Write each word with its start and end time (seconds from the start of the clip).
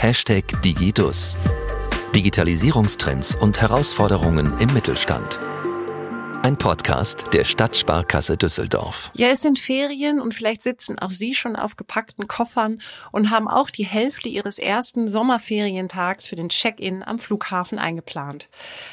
Hashtag 0.00 0.62
Digidus. 0.62 1.36
Digitalisierungstrends 2.14 3.34
und 3.34 3.60
Herausforderungen 3.60 4.56
im 4.60 4.72
Mittelstand. 4.72 5.40
Ein 6.44 6.56
Podcast 6.56 7.34
der 7.34 7.44
Stadtsparkasse 7.44 8.36
Düsseldorf. 8.36 9.10
Ja, 9.14 9.26
es 9.26 9.40
sind 9.40 9.58
Ferien 9.58 10.20
und 10.20 10.34
vielleicht 10.34 10.62
sitzen 10.62 11.00
auch 11.00 11.10
Sie 11.10 11.34
schon 11.34 11.56
auf 11.56 11.74
gepackten 11.74 12.28
Koffern 12.28 12.80
und 13.10 13.30
haben 13.30 13.48
auch 13.48 13.70
die 13.70 13.86
Hälfte 13.86 14.28
Ihres 14.28 14.60
ersten 14.60 15.08
Sommerferientags 15.08 16.28
für 16.28 16.36
den 16.36 16.48
Check-in 16.48 17.02
am 17.02 17.18
Flughafen 17.18 17.80
eingeplant. 17.80 18.48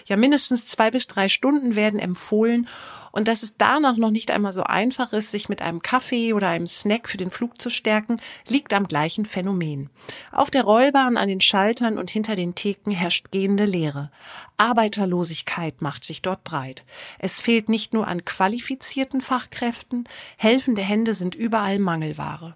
Ja, 0.08 0.18
mindestens 0.18 0.66
zwei 0.66 0.90
bis 0.90 1.06
drei 1.06 1.30
Stunden 1.30 1.76
werden 1.76 2.00
empfohlen 2.00 2.68
und 3.16 3.30
dass 3.30 3.44
es 3.44 3.56
danach 3.58 3.96
noch 3.96 4.12
nicht 4.12 4.30
einmal 4.30 4.52
so 4.52 4.64
einfach 4.64 5.14
ist, 5.14 5.32
sich 5.32 5.48
mit 5.48 5.62
einem 5.62 5.82
Kaffee 5.82 6.34
oder 6.34 6.50
einem 6.50 6.68
Snack 6.68 7.08
für 7.08 7.16
den 7.16 7.30
Flug 7.30 7.62
zu 7.62 7.70
stärken, 7.70 8.20
liegt 8.50 8.74
am 8.74 8.88
gleichen 8.88 9.26
Phänomen. 9.26 9.90
Auf 10.34 10.52
der 10.52 10.66
Rollbahn, 10.66 11.16
an 11.16 11.30
den 11.30 11.40
Schaltern 11.40 11.98
und 11.98 12.10
hinter 12.10 12.36
den 12.36 12.56
Theken 12.56 12.92
herrscht 12.92 13.32
gehende 13.32 13.64
Leere. 13.64 14.12
Arbeiterlosigkeit 14.58 15.82
macht 15.82 16.04
sich 16.04 16.22
dort 16.22 16.44
breit. 16.44 16.84
Es 17.18 17.40
fehlt 17.40 17.70
nicht 17.70 17.94
nur 17.94 18.06
an 18.06 18.26
qualifizierten 18.26 19.22
Fachkräften, 19.22 20.10
helfende 20.36 20.82
Hände 20.82 21.14
sind 21.14 21.36
überall 21.36 21.80
Mangelware. 21.80 22.54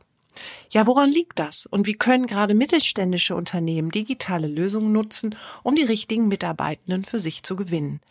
Ja, 0.71 0.85
woran 0.85 1.09
liegt 1.09 1.39
das? 1.39 1.67
Und 1.67 1.87
wie 1.87 1.93
können 1.93 2.27
gerade 2.27 2.53
mittelständische 2.53 3.33
Unternehmen 3.33 3.91
digitale 3.91 4.47
Lösungen 4.47 4.91
nutzen, 4.91 5.35
um 5.63 5.75
die 5.75 5.83
richtigen 5.83 6.27
Mitarbeitenden 6.27 7.05
für 7.05 7.19
sich 7.19 7.43
zu 7.43 7.55
gewinnen? 7.55 8.01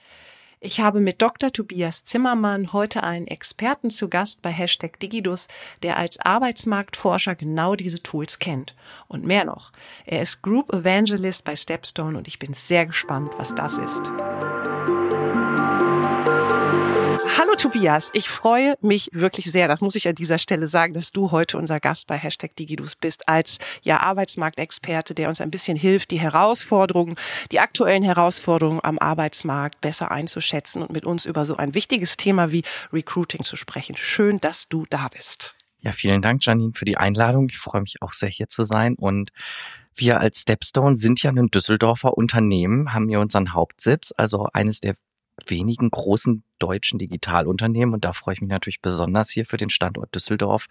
Ich 0.61 0.81
habe 0.81 1.01
mit 1.01 1.23
Dr. 1.23 1.53
Tobias 1.53 2.05
Zimmermann 2.05 2.73
heute 2.73 3.05
einen 3.05 3.29
Experten 3.29 3.91
zu 3.91 4.09
Gast 4.09 4.43
bei 4.43 4.51
Hashtag 4.51 4.99
Digidus, 4.99 5.47
der 5.85 5.97
als 5.97 6.19
Arbeitsmarktforscher 6.19 7.37
genau 7.37 7.77
diese 7.77 8.03
Tools 8.03 8.41
kennt. 8.41 8.75
Und 9.07 9.25
mehr 9.25 9.45
noch, 9.45 9.71
er 10.05 10.21
ist 10.21 10.43
Group 10.43 10.73
Evangelist 10.73 11.45
bei 11.45 11.55
Stepstone 11.55 12.19
und 12.19 12.27
ich 12.27 12.41
bin 12.41 12.55
sehr 12.55 12.87
gespannt, 12.87 13.31
was 13.39 13.55
das 13.55 13.79
ist. 13.79 14.11
Hallo 17.39 17.55
Tobias, 17.57 18.11
ich 18.15 18.29
freue 18.29 18.75
mich 18.81 19.11
wirklich 19.13 19.49
sehr, 19.53 19.69
das 19.69 19.81
muss 19.81 19.95
ich 19.95 20.09
an 20.09 20.17
dieser 20.17 20.39
Stelle 20.39 20.67
sagen, 20.67 20.93
dass 20.93 21.13
du 21.13 21.31
heute 21.31 21.57
unser 21.57 21.79
Gast 21.79 22.09
bei 22.09 22.19
Hashtag 22.19 22.57
Digidus 22.57 22.97
bist, 22.97 23.29
als 23.29 23.59
ja 23.83 24.01
Arbeitsmarktexperte, 24.01 25.15
der 25.15 25.29
uns 25.29 25.41
ein 25.41 25.53
bisschen 25.53 25.77
hilft, 25.77 26.11
die 26.11 26.19
Herausforderungen, 26.19 27.15
die 27.53 27.61
aktuellen 27.61 28.03
Herausforderungen 28.03 28.81
am 28.83 28.99
Arbeitsmarkt 28.99 29.81
besser 29.81 30.11
einzuschätzen 30.11 30.83
und 30.83 30.91
mit 30.91 31.05
uns 31.05 31.27
über 31.27 31.47
so 31.47 31.57
ein 31.57 31.75
wichtiges 31.75 32.17
Thema 32.17 32.51
wie 32.51 32.65
Recruiting 32.93 33.45
zu 33.45 33.55
sprechen. 33.55 33.97
Schön, 33.97 34.41
dass 34.41 34.69
du 34.69 34.85
da 34.91 35.07
bist. 35.07 35.55
Ja, 35.79 35.93
vielen 35.93 36.23
Dank, 36.23 36.45
Janine, 36.45 36.73
für 36.75 36.87
die 36.87 36.97
Einladung. 36.97 37.51
Ich 37.51 37.59
freue 37.59 37.83
mich 37.83 38.03
auch 38.03 38.15
sehr, 38.15 38.31
hier 38.31 38.49
zu 38.49 38.65
sein. 38.65 38.97
Und 38.97 39.31
wir 39.95 40.19
als 40.19 40.41
Stepstone 40.41 40.97
sind 40.97 41.23
ja 41.23 41.31
ein 41.31 41.47
Düsseldorfer 41.47 42.19
Unternehmen, 42.19 42.95
haben 42.95 43.09
hier 43.09 43.21
unseren 43.21 43.53
Hauptsitz, 43.53 44.13
also 44.17 44.49
eines 44.53 44.81
der 44.81 44.97
wenigen 45.47 45.89
großen 45.89 46.43
deutschen 46.59 46.99
Digitalunternehmen. 46.99 47.95
Und 47.95 48.05
da 48.05 48.13
freue 48.13 48.35
ich 48.35 48.41
mich 48.41 48.51
natürlich 48.51 48.81
besonders 48.81 49.31
hier 49.31 49.47
für 49.47 49.57
den 49.57 49.71
Standort 49.71 50.15
Düsseldorf 50.15 50.67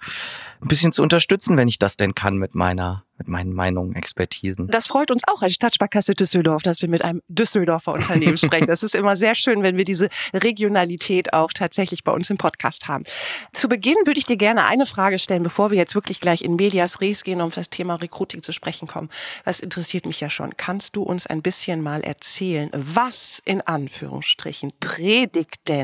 ein 0.62 0.68
bisschen 0.68 0.92
zu 0.92 1.02
unterstützen, 1.04 1.58
wenn 1.58 1.68
ich 1.68 1.80
das 1.80 1.98
denn 1.98 2.16
kann 2.16 2.38
mit 2.38 2.56
meiner 2.56 3.04
mit 3.18 3.28
meinen 3.28 3.54
Meinungen, 3.54 3.96
Expertisen. 3.96 4.68
Das 4.68 4.88
freut 4.88 5.10
uns 5.12 5.24
auch 5.28 5.42
als 5.42 5.54
Stadtsparkasse 5.54 6.14
Düsseldorf, 6.14 6.62
dass 6.62 6.82
wir 6.82 6.90
mit 6.90 7.04
einem 7.04 7.22
Düsseldorfer 7.28 7.94
Unternehmen 7.94 8.38
sprechen. 8.38 8.68
Das 8.68 8.84
ist 8.84 8.96
immer 8.96 9.16
sehr 9.16 9.36
schön, 9.36 9.64
wenn 9.64 9.78
wir 9.78 9.86
diese 9.86 10.10
Regionalität 10.34 11.34
auch 11.34 11.52
tatsächlich 11.52 12.04
bei 12.04 12.12
uns 12.12 12.30
im 12.30 12.38
Podcast 12.38 12.88
haben. 12.88 13.06
Zu 13.54 13.70
Beginn 13.70 13.96
würde 14.06 14.20
ich 14.20 14.26
dir 14.26 14.38
gerne 14.38 14.66
eine 14.66 14.86
Frage 14.86 15.18
stellen, 15.18 15.44
bevor 15.44 15.72
wir 15.72 15.78
jetzt 15.78 15.96
wirklich 15.96 16.22
gleich 16.22 16.44
in 16.44 16.56
Medias 16.56 17.02
Res 17.02 17.24
gehen, 17.24 17.42
um 17.42 17.50
das 17.50 17.70
Thema 17.70 17.96
Recruiting 17.96 18.44
zu 18.44 18.52
sprechen 18.52 18.88
kommen. 18.88 19.10
Das 19.46 19.60
interessiert 19.60 20.06
mich 20.06 20.20
ja 20.20 20.30
schon. 20.30 20.56
Kannst 20.58 20.96
du 20.96 21.04
uns 21.04 21.26
ein 21.26 21.42
bisschen 21.42 21.82
mal 21.82 22.02
erzählen, 22.02 22.70
was 22.74 23.42
in 23.46 23.62
Anführungsstrichen 23.62 24.74
predigt 24.80 25.68
denn 25.68 25.77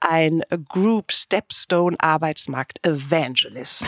ein 0.00 0.42
Group 0.68 1.12
Stepstone 1.12 1.96
Arbeitsmarkt 1.98 2.86
Evangelist? 2.86 3.86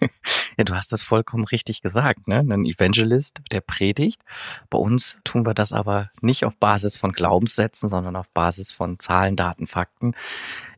ja, 0.58 0.64
du 0.64 0.74
hast 0.74 0.92
das 0.92 1.02
vollkommen 1.02 1.44
richtig 1.44 1.82
gesagt, 1.82 2.28
ne? 2.28 2.38
ein 2.38 2.64
Evangelist, 2.64 3.40
der 3.50 3.60
predigt. 3.60 4.22
Bei 4.70 4.78
uns 4.78 5.16
tun 5.24 5.46
wir 5.46 5.54
das 5.54 5.72
aber 5.72 6.10
nicht 6.20 6.44
auf 6.44 6.56
Basis 6.56 6.96
von 6.96 7.12
Glaubenssätzen, 7.12 7.88
sondern 7.88 8.16
auf 8.16 8.28
Basis 8.30 8.72
von 8.72 8.98
Zahlen, 8.98 9.36
Daten, 9.36 9.66
Fakten. 9.66 10.14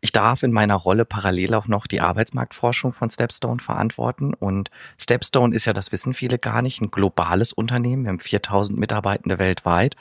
Ich 0.06 0.12
darf 0.12 0.44
in 0.44 0.52
meiner 0.52 0.76
Rolle 0.76 1.04
parallel 1.04 1.52
auch 1.54 1.66
noch 1.66 1.88
die 1.88 2.00
Arbeitsmarktforschung 2.00 2.92
von 2.92 3.10
Stepstone 3.10 3.60
verantworten. 3.60 4.34
Und 4.34 4.70
Stepstone 4.98 5.52
ist 5.52 5.64
ja, 5.64 5.72
das 5.72 5.90
wissen 5.90 6.14
viele 6.14 6.38
gar 6.38 6.62
nicht, 6.62 6.80
ein 6.80 6.92
globales 6.92 7.52
Unternehmen. 7.52 8.04
Wir 8.04 8.10
haben 8.10 8.20
4000 8.20 8.78
Mitarbeitende 8.78 9.40
weltweit. 9.40 9.96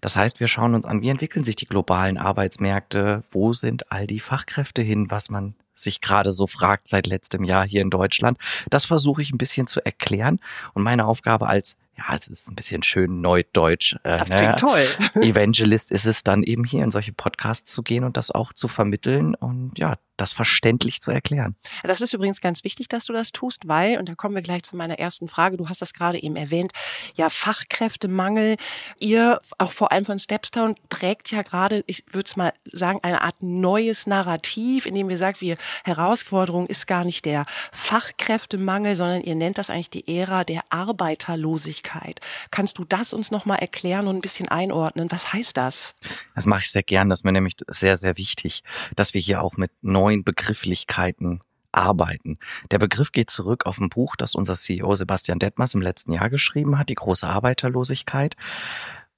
Das 0.00 0.14
heißt, 0.14 0.38
wir 0.38 0.46
schauen 0.46 0.76
uns 0.76 0.84
an, 0.84 1.02
wie 1.02 1.08
entwickeln 1.08 1.42
sich 1.42 1.56
die 1.56 1.66
globalen 1.66 2.18
Arbeitsmärkte? 2.18 3.24
Wo 3.32 3.52
sind 3.52 3.90
all 3.90 4.06
die 4.06 4.20
Fachkräfte 4.20 4.80
hin, 4.80 5.10
was 5.10 5.28
man 5.28 5.56
sich 5.74 6.00
gerade 6.00 6.30
so 6.30 6.46
fragt 6.46 6.86
seit 6.86 7.08
letztem 7.08 7.42
Jahr 7.42 7.66
hier 7.66 7.82
in 7.82 7.90
Deutschland. 7.90 8.38
Das 8.70 8.84
versuche 8.84 9.22
ich 9.22 9.32
ein 9.32 9.38
bisschen 9.38 9.66
zu 9.66 9.84
erklären. 9.84 10.38
Und 10.72 10.84
meine 10.84 11.04
Aufgabe 11.04 11.48
als 11.48 11.76
ja, 11.98 12.14
es 12.14 12.28
ist 12.28 12.48
ein 12.48 12.54
bisschen 12.54 12.82
schön 12.82 13.20
neudeutsch. 13.20 13.94
Äh, 14.04 14.18
das 14.18 14.30
klingt 14.30 14.42
ne? 14.42 14.56
toll. 14.56 14.86
Evangelist 15.22 15.90
ist 15.90 16.06
es 16.06 16.22
dann 16.22 16.42
eben 16.44 16.64
hier 16.64 16.84
in 16.84 16.90
solche 16.90 17.12
Podcasts 17.12 17.72
zu 17.72 17.82
gehen 17.82 18.04
und 18.04 18.16
das 18.16 18.30
auch 18.30 18.52
zu 18.52 18.68
vermitteln 18.68 19.34
und 19.34 19.72
ja, 19.76 19.96
das 20.20 20.32
verständlich 20.32 21.00
zu 21.00 21.10
erklären. 21.10 21.56
Das 21.82 22.00
ist 22.00 22.12
übrigens 22.12 22.40
ganz 22.40 22.64
wichtig, 22.64 22.88
dass 22.88 23.06
du 23.06 23.12
das 23.12 23.32
tust, 23.32 23.66
weil, 23.66 23.98
und 23.98 24.08
da 24.08 24.14
kommen 24.14 24.34
wir 24.34 24.42
gleich 24.42 24.62
zu 24.64 24.76
meiner 24.76 24.98
ersten 24.98 25.28
Frage, 25.28 25.56
du 25.56 25.68
hast 25.68 25.80
das 25.80 25.94
gerade 25.94 26.22
eben 26.22 26.36
erwähnt, 26.36 26.72
ja, 27.16 27.30
Fachkräftemangel. 27.30 28.56
Ihr, 29.00 29.40
auch 29.58 29.72
vor 29.72 29.92
allem 29.92 30.04
von 30.04 30.18
Stepstone, 30.18 30.74
prägt 30.88 31.30
ja 31.30 31.42
gerade, 31.42 31.84
ich 31.86 32.04
würde 32.10 32.26
es 32.26 32.36
mal 32.36 32.52
sagen, 32.64 32.98
eine 33.02 33.22
Art 33.22 33.42
neues 33.42 34.06
Narrativ, 34.06 34.86
in 34.86 34.94
dem 34.94 35.08
wir 35.08 35.18
sagt, 35.18 35.40
wir 35.40 35.56
Herausforderung 35.84 36.66
ist 36.66 36.86
gar 36.86 37.04
nicht 37.04 37.24
der 37.24 37.46
Fachkräftemangel, 37.72 38.96
sondern 38.96 39.22
ihr 39.22 39.34
nennt 39.34 39.58
das 39.58 39.70
eigentlich 39.70 39.90
die 39.90 40.18
Ära 40.18 40.44
der 40.44 40.62
Arbeiterlosigkeit. 40.70 42.20
Kannst 42.50 42.78
du 42.78 42.84
das 42.84 43.12
uns 43.12 43.30
nochmal 43.30 43.58
erklären 43.58 44.08
und 44.08 44.16
ein 44.16 44.20
bisschen 44.20 44.48
einordnen? 44.48 45.10
Was 45.10 45.32
heißt 45.32 45.56
das? 45.56 45.94
Das 46.34 46.46
mache 46.46 46.60
ich 46.60 46.70
sehr 46.70 46.82
gern. 46.82 47.08
Das 47.08 47.20
ist 47.20 47.24
mir 47.24 47.32
nämlich 47.32 47.54
sehr, 47.68 47.96
sehr 47.96 48.16
wichtig, 48.16 48.62
dass 48.96 49.14
wir 49.14 49.20
hier 49.20 49.42
auch 49.42 49.56
mit 49.56 49.70
neuen 49.82 50.07
neuen 50.08 50.24
Begrifflichkeiten 50.24 51.40
arbeiten. 51.70 52.38
Der 52.70 52.78
Begriff 52.78 53.12
geht 53.12 53.28
zurück 53.28 53.66
auf 53.66 53.78
ein 53.78 53.90
Buch, 53.90 54.16
das 54.16 54.34
unser 54.34 54.54
CEO 54.54 54.94
Sebastian 54.94 55.38
Detmers 55.38 55.74
im 55.74 55.82
letzten 55.82 56.14
Jahr 56.14 56.30
geschrieben 56.30 56.78
hat, 56.78 56.88
die 56.88 56.94
große 56.94 57.26
Arbeiterlosigkeit. 57.26 58.34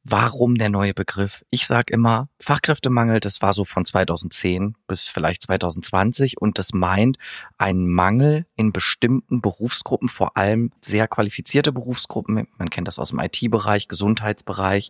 Warum 0.02 0.54
der 0.56 0.70
neue 0.70 0.94
Begriff? 0.94 1.44
Ich 1.50 1.66
sage 1.66 1.92
immer, 1.92 2.30
Fachkräftemangel, 2.40 3.20
das 3.20 3.42
war 3.42 3.52
so 3.52 3.66
von 3.66 3.84
2010 3.84 4.74
bis 4.86 5.08
vielleicht 5.08 5.42
2020 5.42 6.40
und 6.40 6.58
das 6.58 6.72
meint 6.72 7.18
einen 7.58 7.86
Mangel 7.86 8.46
in 8.56 8.72
bestimmten 8.72 9.42
Berufsgruppen, 9.42 10.08
vor 10.08 10.38
allem 10.38 10.70
sehr 10.80 11.06
qualifizierte 11.06 11.70
Berufsgruppen. 11.70 12.48
Man 12.56 12.70
kennt 12.70 12.88
das 12.88 12.98
aus 12.98 13.10
dem 13.10 13.20
IT-Bereich, 13.20 13.88
Gesundheitsbereich. 13.88 14.88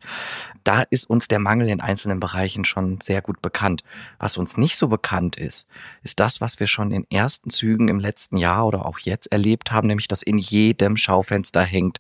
Da 0.63 0.83
ist 0.83 1.11
uns 1.11 1.27
der 1.27 1.41
Mangel 1.41 1.69
in 1.69 1.81
einzelnen 1.81 2.21
Bereichen 2.21 2.65
schon 2.65 3.01
sehr 3.01 3.21
gut 3.21 3.43
bekannt. 3.43 3.83
Was 4.21 4.37
uns 4.37 4.59
nicht 4.59 4.77
so 4.77 4.87
bekannt 4.87 5.35
ist, 5.35 5.67
ist 6.05 6.21
das, 6.21 6.41
was 6.41 6.61
wir 6.61 6.69
schon 6.69 6.93
in 6.93 7.05
ersten 7.11 7.51
Zügen 7.51 7.89
im 7.89 7.99
letzten 7.99 8.37
Jahr 8.37 8.65
oder 8.65 8.87
auch 8.87 9.01
jetzt 9.01 9.33
erlebt 9.33 9.73
haben, 9.73 9.89
nämlich 9.89 10.07
dass 10.07 10.23
in 10.23 10.39
jedem 10.39 10.97
Schaufenster 10.97 11.63
hängt 11.63 11.99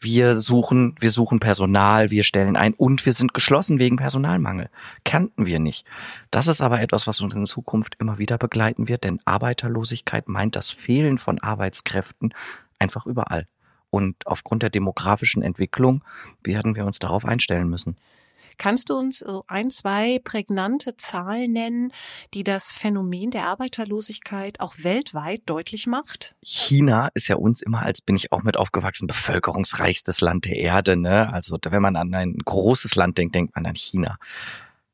wir 0.00 0.36
suchen, 0.36 0.94
wir 0.98 1.10
suchen 1.10 1.40
Personal, 1.40 2.10
wir 2.10 2.24
stellen 2.24 2.56
ein 2.56 2.74
und 2.74 3.04
wir 3.04 3.12
sind 3.12 3.34
geschlossen 3.34 3.78
wegen 3.78 3.96
Personalmangel. 3.96 4.70
Kannten 5.04 5.46
wir 5.46 5.58
nicht. 5.58 5.86
Das 6.30 6.48
ist 6.48 6.62
aber 6.62 6.80
etwas, 6.80 7.06
was 7.06 7.20
uns 7.20 7.34
in 7.34 7.46
Zukunft 7.46 7.96
immer 8.00 8.18
wieder 8.18 8.38
begleiten 8.38 8.88
wird, 8.88 9.04
denn 9.04 9.20
Arbeiterlosigkeit 9.24 10.28
meint 10.28 10.56
das 10.56 10.70
Fehlen 10.70 11.18
von 11.18 11.38
Arbeitskräften 11.40 12.32
einfach 12.78 13.06
überall. 13.06 13.46
Und 13.90 14.26
aufgrund 14.26 14.62
der 14.62 14.70
demografischen 14.70 15.42
Entwicklung 15.42 16.02
werden 16.42 16.76
wir 16.76 16.86
uns 16.86 16.98
darauf 16.98 17.24
einstellen 17.24 17.68
müssen. 17.68 17.96
Kannst 18.58 18.90
du 18.90 18.96
uns 18.96 19.24
ein, 19.46 19.70
zwei 19.70 20.20
prägnante 20.22 20.96
Zahlen 20.96 21.52
nennen, 21.52 21.92
die 22.34 22.44
das 22.44 22.72
Phänomen 22.72 23.30
der 23.30 23.46
Arbeiterlosigkeit 23.46 24.60
auch 24.60 24.74
weltweit 24.78 25.42
deutlich 25.46 25.86
macht? 25.86 26.34
China 26.42 27.08
ist 27.14 27.28
ja 27.28 27.36
uns 27.36 27.62
immer 27.62 27.82
als 27.82 28.00
bin 28.00 28.16
ich 28.16 28.32
auch 28.32 28.42
mit 28.42 28.56
aufgewachsen 28.56 29.06
bevölkerungsreichstes 29.06 30.20
Land 30.20 30.44
der 30.44 30.56
Erde. 30.56 30.96
Ne? 30.96 31.32
Also 31.32 31.58
wenn 31.62 31.82
man 31.82 31.96
an 31.96 32.14
ein 32.14 32.36
großes 32.44 32.94
Land 32.94 33.18
denkt, 33.18 33.34
denkt 33.34 33.54
man 33.54 33.66
an 33.66 33.74
China. 33.74 34.18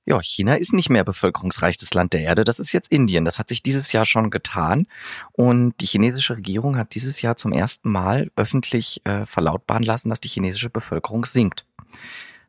Ja, 0.08 0.22
China 0.22 0.54
ist 0.54 0.72
nicht 0.72 0.88
mehr 0.88 1.02
bevölkerungsreichstes 1.02 1.92
Land 1.92 2.12
der 2.12 2.20
Erde. 2.20 2.44
Das 2.44 2.60
ist 2.60 2.70
jetzt 2.70 2.92
Indien. 2.92 3.24
Das 3.24 3.40
hat 3.40 3.48
sich 3.48 3.60
dieses 3.60 3.90
Jahr 3.90 4.04
schon 4.04 4.30
getan. 4.30 4.86
Und 5.32 5.74
die 5.80 5.86
chinesische 5.86 6.36
Regierung 6.36 6.76
hat 6.76 6.94
dieses 6.94 7.22
Jahr 7.22 7.36
zum 7.36 7.52
ersten 7.52 7.90
Mal 7.90 8.30
öffentlich 8.36 9.04
äh, 9.04 9.26
verlautbaren 9.26 9.82
lassen, 9.82 10.08
dass 10.08 10.20
die 10.20 10.28
chinesische 10.28 10.70
Bevölkerung 10.70 11.24
sinkt. 11.24 11.66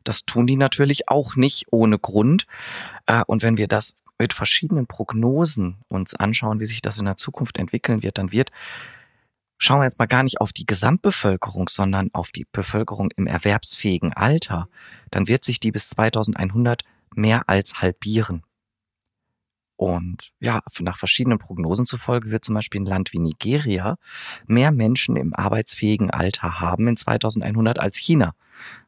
Das 0.04 0.24
tun 0.24 0.46
die 0.46 0.56
natürlich 0.56 1.08
auch 1.08 1.36
nicht 1.36 1.66
ohne 1.70 1.98
Grund. 1.98 2.46
Äh, 3.06 3.22
und 3.26 3.42
wenn 3.42 3.56
wir 3.56 3.68
das 3.68 3.94
mit 4.18 4.32
verschiedenen 4.32 4.86
Prognosen 4.86 5.76
uns 5.88 6.14
anschauen, 6.14 6.60
wie 6.60 6.66
sich 6.66 6.82
das 6.82 6.98
in 6.98 7.04
der 7.04 7.16
Zukunft 7.16 7.58
entwickeln 7.58 8.02
wird, 8.02 8.18
dann 8.18 8.32
wird 8.32 8.50
schauen 9.58 9.80
wir 9.80 9.84
jetzt 9.84 9.98
mal 9.98 10.06
gar 10.06 10.22
nicht 10.22 10.40
auf 10.40 10.52
die 10.52 10.66
Gesamtbevölkerung, 10.66 11.68
sondern 11.68 12.10
auf 12.12 12.30
die 12.30 12.46
Bevölkerung 12.50 13.10
im 13.16 13.26
erwerbsfähigen 13.26 14.12
Alter, 14.12 14.68
dann 15.10 15.28
wird 15.28 15.44
sich 15.44 15.60
die 15.60 15.72
bis 15.72 15.90
2100 15.90 16.84
mehr 17.14 17.48
als 17.48 17.80
halbieren. 17.82 18.44
Und 19.76 20.32
ja, 20.40 20.60
nach 20.80 20.98
verschiedenen 20.98 21.38
Prognosen 21.38 21.86
zufolge 21.86 22.32
wird 22.32 22.44
zum 22.44 22.56
Beispiel 22.56 22.80
ein 22.80 22.86
Land 22.86 23.12
wie 23.12 23.20
Nigeria 23.20 23.96
mehr 24.46 24.72
Menschen 24.72 25.16
im 25.16 25.34
arbeitsfähigen 25.34 26.10
Alter 26.10 26.60
haben 26.60 26.88
in 26.88 26.96
2100 26.96 27.78
als 27.78 27.96
China. 27.96 28.34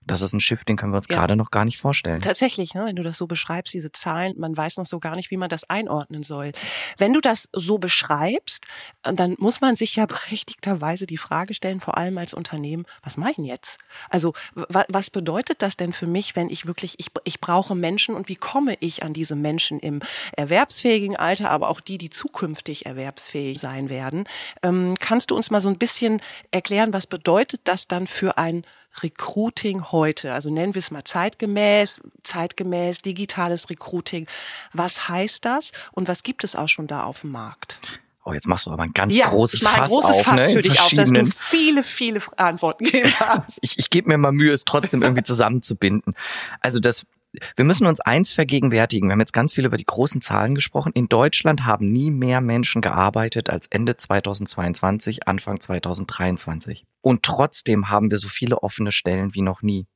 Das 0.06 0.22
ist 0.22 0.32
ein 0.32 0.40
Shift, 0.40 0.68
den 0.68 0.76
können 0.76 0.92
wir 0.92 0.96
uns 0.96 1.08
ja. 1.08 1.16
gerade 1.16 1.36
noch 1.36 1.50
gar 1.50 1.64
nicht 1.64 1.78
vorstellen. 1.78 2.22
Tatsächlich, 2.22 2.74
ne, 2.74 2.86
wenn 2.86 2.96
du 2.96 3.02
das 3.02 3.18
so 3.18 3.26
beschreibst, 3.26 3.74
diese 3.74 3.92
Zahlen, 3.92 4.34
man 4.38 4.56
weiß 4.56 4.78
noch 4.78 4.86
so 4.86 4.98
gar 4.98 5.14
nicht, 5.14 5.30
wie 5.30 5.36
man 5.36 5.50
das 5.50 5.68
einordnen 5.68 6.22
soll. 6.22 6.52
Wenn 6.96 7.12
du 7.12 7.20
das 7.20 7.48
so 7.52 7.78
beschreibst, 7.78 8.64
äh, 9.02 9.12
dann 9.12 9.36
muss 9.38 9.60
man 9.60 9.76
sich 9.76 9.96
ja 9.96 10.06
berechtigterweise 10.30 11.06
die 11.06 11.18
Frage 11.18 11.52
stellen, 11.52 11.80
vor 11.80 11.98
allem 11.98 12.16
als 12.16 12.32
Unternehmen, 12.32 12.86
was 13.02 13.18
mache 13.18 13.32
ich 13.32 13.36
denn 13.36 13.44
jetzt? 13.44 13.78
Also 14.08 14.32
was 14.54 15.10
bedeutet 15.10 15.62
das 15.62 15.76
denn 15.76 15.92
für 15.92 16.06
mich, 16.06 16.34
wenn 16.34 16.48
ich 16.48 16.66
wirklich, 16.66 16.94
ich, 16.98 17.08
ich 17.24 17.40
brauche 17.40 17.74
Menschen 17.74 18.14
und 18.14 18.28
wie 18.28 18.36
komme 18.36 18.76
ich 18.80 19.02
an 19.02 19.12
diese 19.12 19.36
Menschen 19.36 19.80
im 19.80 20.00
erwerbsfähigen 20.36 21.16
Alter, 21.16 21.50
aber 21.50 21.68
auch 21.68 21.80
die, 21.80 21.98
die 21.98 22.10
zukünftig 22.10 22.86
erwerbsfähig 22.86 23.60
sein 23.60 23.90
werden? 23.90 24.24
Ähm, 24.62 24.94
kannst 24.98 25.30
du 25.30 25.36
uns 25.36 25.50
mal 25.50 25.60
so 25.60 25.68
ein 25.68 25.78
bisschen 25.78 26.22
erklären, 26.50 26.92
was 26.92 27.06
bedeutet 27.06 27.60
das 27.64 27.86
dann 27.86 28.06
für 28.06 28.38
ein 28.38 28.64
Recruiting 29.02 29.90
heute? 29.92 30.32
Also 30.32 30.50
nennen 30.50 30.74
wir 30.74 30.80
es 30.80 30.90
mal 30.90 31.04
zeitgemäß, 31.04 32.00
zeitgemäß, 32.22 33.02
digitales 33.02 33.70
Recruiting. 33.70 34.26
Was 34.72 35.08
heißt 35.08 35.44
das 35.44 35.72
und 35.92 36.08
was 36.08 36.22
gibt 36.22 36.44
es 36.44 36.56
auch 36.56 36.68
schon 36.68 36.86
da 36.86 37.04
auf 37.04 37.22
dem 37.22 37.30
Markt? 37.32 37.78
Oh, 38.24 38.32
jetzt 38.34 38.46
machst 38.46 38.66
du 38.66 38.70
aber 38.70 38.82
ein 38.82 38.92
ganz 38.92 39.16
ja, 39.16 39.30
großes 39.30 39.62
ich 39.62 39.68
Fass 39.68 39.80
ein 39.80 39.84
großes 39.86 40.16
auf, 40.20 40.22
Fass 40.22 40.48
ne? 40.48 40.52
für 40.52 40.62
dich 40.62 40.80
auf, 40.80 40.90
dass 40.90 41.10
du 41.10 41.24
viele, 41.24 41.82
viele 41.82 42.20
Antworten 42.36 42.84
geben 42.84 43.12
kannst. 43.18 43.58
ich 43.62 43.78
ich 43.78 43.88
gebe 43.88 44.08
mir 44.08 44.18
mal 44.18 44.32
Mühe, 44.32 44.52
es 44.52 44.64
trotzdem 44.64 45.02
irgendwie 45.02 45.22
zusammenzubinden. 45.24 46.14
Also 46.60 46.80
das 46.80 47.06
wir 47.56 47.64
müssen 47.64 47.86
uns 47.86 48.00
eins 48.00 48.32
vergegenwärtigen. 48.32 49.08
Wir 49.08 49.12
haben 49.12 49.20
jetzt 49.20 49.32
ganz 49.32 49.54
viel 49.54 49.64
über 49.64 49.76
die 49.76 49.84
großen 49.84 50.20
Zahlen 50.20 50.54
gesprochen. 50.54 50.92
In 50.94 51.08
Deutschland 51.08 51.64
haben 51.64 51.92
nie 51.92 52.10
mehr 52.10 52.40
Menschen 52.40 52.82
gearbeitet 52.82 53.50
als 53.50 53.66
Ende 53.66 53.96
2022, 53.96 55.28
Anfang 55.28 55.60
2023. 55.60 56.84
Und 57.02 57.22
trotzdem 57.22 57.88
haben 57.88 58.10
wir 58.10 58.18
so 58.18 58.28
viele 58.28 58.62
offene 58.62 58.92
Stellen 58.92 59.34
wie 59.34 59.42
noch 59.42 59.62
nie. 59.62 59.86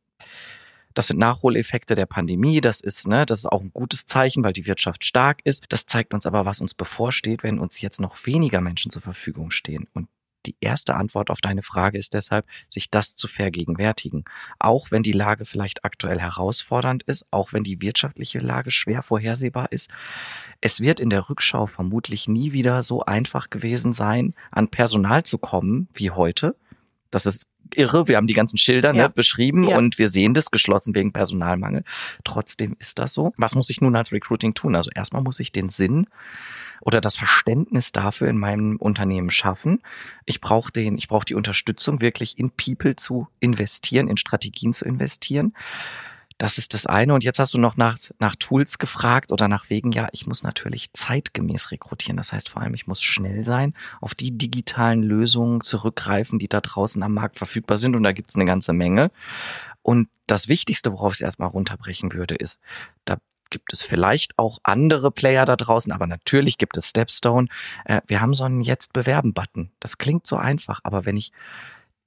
Das 0.94 1.08
sind 1.08 1.19
Nachholeffekte 1.19 1.96
der 1.96 2.06
Pandemie. 2.06 2.60
Das 2.60 2.81
ist, 2.81 3.08
ne, 3.08 3.26
das 3.26 3.40
ist 3.40 3.46
auch 3.46 3.62
ein 3.62 3.72
gutes 3.72 4.06
Zeichen, 4.06 4.44
weil 4.44 4.52
die 4.52 4.66
Wirtschaft 4.66 5.04
stark 5.04 5.40
ist. 5.42 5.64
Das 5.69 5.87
zeigt 5.87 6.14
uns 6.14 6.25
aber, 6.25 6.46
was 6.46 6.60
uns 6.60 6.72
bevorsteht, 6.72 7.42
wenn 7.42 7.58
uns 7.58 7.80
jetzt 7.80 8.00
noch 8.00 8.26
weniger 8.26 8.60
Menschen 8.60 8.92
zur 8.92 9.02
Verfügung 9.02 9.50
stehen. 9.50 9.88
Und 9.92 10.08
die 10.46 10.56
erste 10.61 10.94
Antwort 10.94 11.31
auf 11.31 11.41
deine 11.41 11.62
Frage 11.62 11.99
ist 11.99 12.14
deshalb, 12.14 12.46
sich 12.69 12.91
das 12.91 13.14
zu 13.14 13.29
vergegenwärtigen. 13.29 14.25
Auch 14.58 14.91
wenn 14.91 15.02
die 15.02 15.12
Lage 15.12 15.44
vielleicht 15.44 15.85
aktuell 15.85 16.20
herausfordernd 16.20 17.02
ist, 17.05 17.26
auch 17.31 17.52
wenn 17.52 17.64
die 17.64 17.81
wirtschaftliche 17.81 18.38
Lage 18.38 18.70
schwer 18.70 19.02
vorhersehbar 19.02 19.73
ist. 19.73 19.91
Es 20.61 20.81
wird 20.81 21.00
in 21.00 21.11
der 21.11 21.29
Rückschau 21.29 21.67
vermutlich 21.67 22.29
nie 22.29 22.52
wieder 22.52 22.82
so 22.82 23.05
einfach 23.05 23.50
gewesen 23.50 23.93
sein, 23.93 24.35
an 24.50 24.69
Personal 24.69 25.23
zu 25.25 25.38
kommen 25.38 25.88
wie 25.93 26.11
heute. 26.11 26.56
Das 27.11 27.26
ist 27.26 27.47
irre. 27.75 28.08
Wir 28.08 28.16
haben 28.16 28.26
die 28.26 28.34
ganzen 28.34 28.58
Schilder 28.58 28.93
ne, 28.93 28.99
ja. 28.99 29.05
ne, 29.05 29.11
beschrieben 29.11 29.64
ja. 29.64 29.76
und 29.76 29.99
wir 29.99 30.08
sehen 30.08 30.34
das 30.34 30.50
geschlossen 30.50 30.94
wegen 30.94 31.12
Personalmangel. 31.12 31.84
Trotzdem 32.25 32.76
ist 32.78 32.99
das 32.99 33.14
so. 33.14 33.32
Was 33.37 33.55
muss 33.55 33.70
ich 33.70 33.81
nun 33.81 33.96
als 33.96 34.12
Recruiting 34.12 34.55
tun? 34.55 34.75
Also 34.75 34.90
erstmal 34.94 35.22
muss 35.22 35.40
ich 35.40 35.52
den 35.52 35.69
Sinn 35.69 36.06
oder 36.81 37.00
das 37.00 37.16
Verständnis 37.16 37.93
dafür 37.93 38.28
in 38.28 38.38
meinem 38.38 38.76
Unternehmen 38.76 39.31
schaffen. 39.31 39.81
Ich 40.26 40.40
brauche 40.40 40.70
den, 40.70 40.99
ich 40.99 41.08
brauche 41.08 41.25
die 41.25 41.34
Unterstützung, 41.34 42.00
wirklich 42.00 42.38
in 42.38 42.50
People 42.50 42.96
zu 42.96 43.28
investieren, 43.40 44.08
in 44.08 44.16
Strategien 44.16 44.72
zu 44.72 44.84
investieren. 44.84 45.55
Das 46.38 46.58
ist 46.58 46.75
das 46.75 46.86
eine. 46.86 47.14
Und 47.14 47.22
jetzt 47.22 47.38
hast 47.38 47.54
du 47.54 47.58
noch 47.58 47.76
nach, 47.76 47.98
nach 48.19 48.34
Tools 48.36 48.78
gefragt 48.78 49.31
oder 49.31 49.46
nach 49.46 49.70
Wegen. 49.70 49.92
Ja, 49.92 50.08
ich 50.12 50.26
muss 50.26 50.42
natürlich 50.42 50.92
zeitgemäß 50.92 51.70
rekrutieren. 51.70 52.16
Das 52.16 52.32
heißt 52.32 52.48
vor 52.48 52.62
allem, 52.62 52.75
ich 52.75 52.86
muss 52.86 53.02
schnell 53.02 53.44
sein, 53.44 53.75
auf 54.00 54.14
die 54.14 54.36
digitalen 54.36 55.02
Lösungen 55.02 55.60
zurückgreifen, 55.60 56.38
die 56.38 56.48
da 56.48 56.60
draußen 56.60 57.02
am 57.02 57.14
Markt 57.14 57.38
verfügbar 57.38 57.78
sind. 57.78 57.94
Und 57.94 58.02
da 58.02 58.12
gibt's 58.12 58.34
eine 58.34 58.46
ganze 58.46 58.72
Menge. 58.72 59.10
Und 59.82 60.08
das 60.26 60.48
Wichtigste, 60.48 60.92
worauf 60.92 61.12
ich 61.12 61.19
es 61.19 61.25
erstmal 61.25 61.50
runterbrechen 61.50 62.12
würde, 62.12 62.34
ist, 62.34 62.60
da 63.04 63.19
gibt 63.50 63.72
es 63.72 63.82
vielleicht 63.82 64.38
auch 64.38 64.58
andere 64.64 65.12
Player 65.12 65.44
da 65.44 65.54
draußen, 65.54 65.92
aber 65.92 66.06
natürlich 66.06 66.58
gibt 66.58 66.76
es 66.76 66.88
Stepstone. 66.88 67.46
Äh, 67.84 68.00
wir 68.06 68.20
haben 68.20 68.34
so 68.34 68.44
einen 68.44 68.62
Jetzt 68.62 68.92
bewerben-Button. 68.92 69.70
Das 69.78 69.98
klingt 69.98 70.26
so 70.26 70.37
einfach, 70.37 70.80
aber 70.82 71.04
wenn 71.04 71.16
ich 71.16 71.30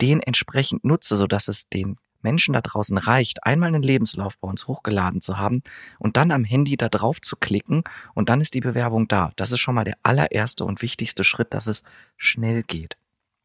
den 0.01 0.19
entsprechend 0.19 0.83
nutze, 0.83 1.15
so 1.15 1.25
dass 1.27 1.47
es 1.47 1.69
den 1.69 1.97
Menschen 2.22 2.54
da 2.54 2.62
draußen 2.62 2.98
reicht, 2.98 3.44
einmal 3.44 3.69
einen 3.69 3.84
Lebenslauf 3.84 4.38
bei 4.40 4.48
uns 4.48 4.68
hochgeladen 4.68 5.22
zu 5.22 5.38
haben 5.38 5.62
und 6.00 6.18
dann 6.18 6.31
am 6.31 6.44
Handy 6.44 6.78
da 6.78 6.90
drauf 6.90 7.22
zu 7.22 7.36
klicken 7.36 7.84
und 8.14 8.30
dann 8.30 8.42
ist 8.42 8.54
die 8.54 8.62
Bewerbung 8.62 9.08
da. 9.08 9.31
Das 9.36 9.52
ist 9.52 9.60
schon 9.60 9.75
mal 9.75 9.84
der 9.84 9.98
allererste 10.04 10.66
und 10.66 10.81
wichtigste 10.81 11.24
Schritt, 11.24 11.54
dass 11.54 11.68
es 11.68 11.84
schnell 12.18 12.64
geht. 12.64 12.98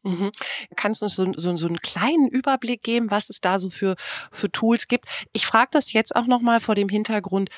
Mhm. 0.03 0.31
Kannst 0.75 1.01
du 1.01 1.05
uns 1.05 1.15
so, 1.15 1.31
so, 1.35 1.55
so 1.55 1.67
einen 1.67 1.77
kleinen 1.77 2.27
Überblick 2.27 2.83
geben, 2.83 3.09
was 3.09 3.29
es 3.29 3.39
da 3.39 3.57
so 3.57 3.69
für, 3.69 3.95
für 4.31 4.51
Tools 4.51 4.89
gibt? 4.89 5.05
Ich 5.31 5.45
frage 5.45 5.69
das 5.71 5.93
jetzt 5.93 6.15
auch 6.15 6.27
nochmal 6.27 6.59
vor 6.59 6.75
dem 6.75 6.89
Hintergrund, 6.89 7.49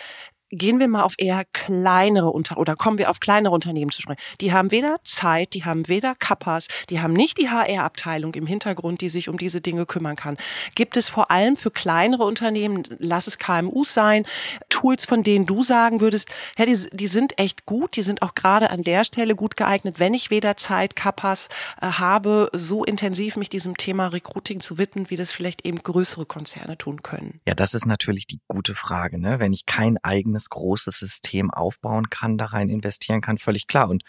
gehen 0.51 0.80
wir 0.80 0.88
mal 0.88 1.03
auf 1.03 1.15
eher 1.18 1.44
kleinere 1.53 2.30
Unter 2.30 2.57
oder 2.57 2.75
kommen 2.75 2.97
wir 2.97 3.09
auf 3.09 3.19
kleinere 3.19 3.53
Unternehmen 3.53 3.92
zu 3.92 4.01
sprechen. 4.01 4.21
Die 4.42 4.53
haben 4.53 4.71
weder 4.71 4.97
Zeit, 5.03 5.53
die 5.53 5.65
haben 5.65 5.88
weder 5.88 6.15
Kappas, 6.15 6.68
die 6.89 7.01
haben 7.01 7.13
nicht 7.13 7.38
die 7.38 7.50
HR-Abteilung 7.50 8.33
im 8.36 8.45
Hintergrund, 8.45 9.01
die 9.01 9.09
sich 9.09 9.30
um 9.30 9.38
diese 9.38 9.62
Dinge 9.62 9.86
kümmern 9.86 10.15
kann. 10.15 10.38
Gibt 10.75 10.97
es 10.97 11.09
vor 11.09 11.31
allem 11.31 11.56
für 11.56 11.71
kleinere 11.71 12.24
Unternehmen, 12.24 12.83
lass 13.00 13.27
es 13.27 13.38
KMUs 13.38 13.94
sein, 13.94 14.25
Tools, 14.69 15.06
von 15.06 15.24
denen 15.24 15.45
du 15.45 15.63
sagen 15.63 16.01
würdest, 16.01 16.30
ja, 16.57 16.65
die, 16.65 16.77
die 16.92 17.07
sind 17.07 17.39
echt 17.39 17.65
gut, 17.65 17.95
die 17.95 18.03
sind 18.03 18.21
auch 18.21 18.36
gerade 18.36 18.69
an 18.69 18.83
der 18.83 19.03
Stelle 19.03 19.36
gut 19.36 19.57
geeignet, 19.57 20.00
wenn 20.00 20.13
ich 20.13 20.30
weder 20.30 20.57
Zeit, 20.57 20.95
Kappas 20.95 21.47
äh, 21.81 21.88
habe, 21.88 22.50
so 22.53 22.83
intensiv 22.83 23.36
mich 23.36 23.50
diesem 23.50 23.77
Thema 23.77 24.07
Recruiting 24.07 24.59
zu 24.59 24.77
widmen, 24.77 25.09
wie 25.09 25.15
das 25.15 25.31
vielleicht 25.31 25.65
eben 25.65 25.77
größere 25.77 26.25
Konzerne 26.25 26.77
tun 26.77 27.03
können? 27.03 27.39
Ja, 27.45 27.56
das 27.56 27.74
ist 27.74 27.86
natürlich 27.86 28.27
die 28.27 28.42
gute 28.47 28.75
Frage, 28.75 29.19
ne? 29.19 29.39
Wenn 29.39 29.53
ich 29.53 29.65
kein 29.65 29.97
eigenes 30.03 30.35
eigenes 30.36 30.50
großes 30.50 31.00
System 31.00 31.52
aufbauen 31.52 32.10
kann, 32.10 32.38
da 32.38 32.46
rein 32.46 32.70
investieren 32.70 33.22
kann, 33.22 33.38
völlig 33.38 33.68
klar. 33.68 33.90
Und 33.90 34.04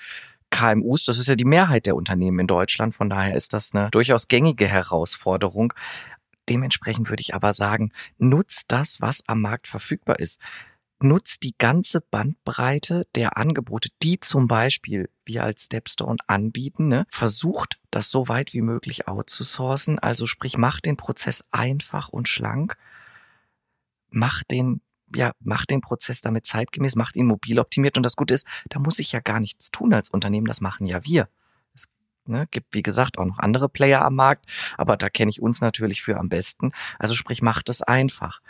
KMUs, 0.51 1.05
das 1.05 1.19
ist 1.19 1.29
ja 1.29 1.37
die 1.37 1.45
Mehrheit 1.45 1.87
der 1.87 1.97
Unternehmen 1.97 2.41
in 2.41 2.47
Deutschland, 2.47 2.95
von 2.95 3.09
daher 3.09 3.35
ist 3.35 3.53
das 3.53 3.75
eine 3.75 3.91
durchaus 3.91 4.29
gängige 4.29 4.67
Herausforderung. 4.67 5.73
Dementsprechend 6.49 7.09
würde 7.09 7.21
ich 7.21 7.35
aber 7.35 7.53
sagen, 7.53 7.93
nutzt 8.19 8.73
das, 8.73 9.01
was 9.01 9.23
am 9.27 9.41
Markt 9.41 9.67
verfügbar 9.67 10.19
ist. 10.19 10.39
Nutzt 11.03 11.43
die 11.43 11.55
ganze 11.59 12.01
Bandbreite 12.01 13.07
der 13.15 13.37
Angebote, 13.37 13.91
die 14.03 14.19
zum 14.19 14.49
Beispiel 14.49 15.11
wir 15.27 15.43
als 15.43 15.65
Stepstone 15.65 16.17
anbieten. 16.27 16.89
Ne? 16.89 17.05
Versucht, 17.11 17.79
das 17.91 18.11
so 18.11 18.29
weit 18.29 18.55
wie 18.55 18.63
möglich 18.63 19.07
outzusourcen. 19.07 19.99
Also 19.99 20.27
sprich, 20.27 20.57
macht 20.57 20.87
den 20.87 20.97
Prozess 20.97 21.45
einfach 21.51 22.09
und 22.09 22.29
schlank. 22.29 22.79
Macht 24.11 24.53
den 24.53 24.81
ja, 25.15 25.33
macht 25.41 25.71
den 25.71 25.81
Prozess 25.81 26.21
damit 26.21 26.47
zeitgemäß, 26.47 26.97
macht 26.97 27.17
ihn 27.17 27.27
mobil 27.27 27.59
optimiert. 27.59 27.97
Und 27.97 28.03
das 28.03 28.17
Gute 28.17 28.35
ist, 28.35 28.47
da 28.69 28.79
muss 28.79 28.99
ich 28.99 29.13
ja 29.13 29.21
gar 29.21 29.41
nichts 29.41 29.71
tun 29.71 29.95
als 29.95 30.11
Unternehmen, 30.11 30.47
das 30.47 30.61
machen 30.61 30.87
ja 30.87 31.05
wir. 31.05 31.29
Es 31.75 31.89
ne, 32.25 32.47
gibt, 32.51 32.75
wie 32.75 32.83
gesagt, 32.83 33.19
auch 33.19 33.25
noch 33.25 33.39
andere 33.39 33.69
Player 33.69 34.05
am 34.05 34.17
Markt, 34.17 34.47
aber 34.77 34.97
da 34.97 35.09
kenne 35.09 35.31
ich 35.31 35.41
uns 35.41 35.61
natürlich 35.61 36.03
für 36.03 36.19
am 36.19 36.29
besten. 36.29 36.73
Also 36.99 37.15
sprich, 37.15 37.43
macht 37.43 37.69
es 37.69 37.83
einfach. 37.83 38.41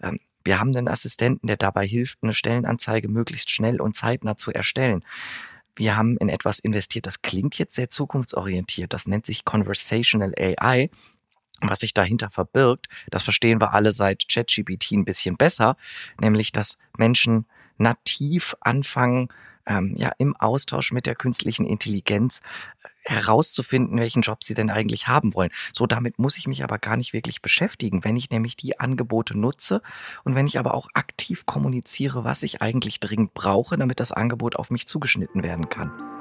Ähm, 0.00 0.20
wir 0.44 0.60
haben 0.60 0.74
einen 0.76 0.88
Assistenten, 0.88 1.48
der 1.48 1.56
dabei 1.56 1.86
hilft, 1.86 2.20
eine 2.22 2.32
Stellenanzeige 2.32 3.08
möglichst 3.08 3.50
schnell 3.50 3.80
und 3.80 3.96
zeitnah 3.96 4.36
zu 4.36 4.52
erstellen. 4.52 5.04
Wir 5.74 5.96
haben 5.96 6.16
in 6.18 6.28
etwas 6.28 6.60
investiert, 6.60 7.06
das 7.06 7.20
klingt 7.20 7.58
jetzt 7.58 7.74
sehr 7.74 7.90
zukunftsorientiert. 7.90 8.92
Das 8.92 9.08
nennt 9.08 9.26
sich 9.26 9.44
Conversational 9.44 10.32
AI 10.38 10.88
was 11.60 11.80
sich 11.80 11.94
dahinter 11.94 12.30
verbirgt, 12.30 12.86
das 13.10 13.22
verstehen 13.22 13.60
wir 13.60 13.72
alle 13.72 13.92
seit 13.92 14.28
ChatGPT 14.28 14.92
ein 14.92 15.04
bisschen 15.04 15.36
besser, 15.36 15.76
nämlich 16.20 16.52
dass 16.52 16.78
Menschen 16.96 17.46
nativ 17.78 18.54
anfangen, 18.60 19.28
ähm, 19.66 19.94
ja, 19.96 20.12
im 20.18 20.36
Austausch 20.36 20.92
mit 20.92 21.06
der 21.06 21.16
künstlichen 21.16 21.66
Intelligenz 21.66 22.40
äh, 23.04 23.14
herauszufinden, 23.14 23.98
welchen 23.98 24.22
Job 24.22 24.44
sie 24.44 24.54
denn 24.54 24.70
eigentlich 24.70 25.08
haben 25.08 25.34
wollen. 25.34 25.50
So, 25.72 25.86
damit 25.86 26.18
muss 26.18 26.36
ich 26.38 26.46
mich 26.46 26.62
aber 26.62 26.78
gar 26.78 26.96
nicht 26.96 27.12
wirklich 27.12 27.42
beschäftigen, 27.42 28.04
wenn 28.04 28.16
ich 28.16 28.30
nämlich 28.30 28.56
die 28.56 28.78
Angebote 28.78 29.36
nutze 29.36 29.82
und 30.24 30.34
wenn 30.34 30.46
ich 30.46 30.58
aber 30.58 30.74
auch 30.74 30.88
aktiv 30.94 31.46
kommuniziere, 31.46 32.24
was 32.24 32.42
ich 32.42 32.62
eigentlich 32.62 33.00
dringend 33.00 33.34
brauche, 33.34 33.76
damit 33.76 34.00
das 34.00 34.12
Angebot 34.12 34.56
auf 34.56 34.70
mich 34.70 34.86
zugeschnitten 34.86 35.42
werden 35.42 35.68
kann. 35.68 36.15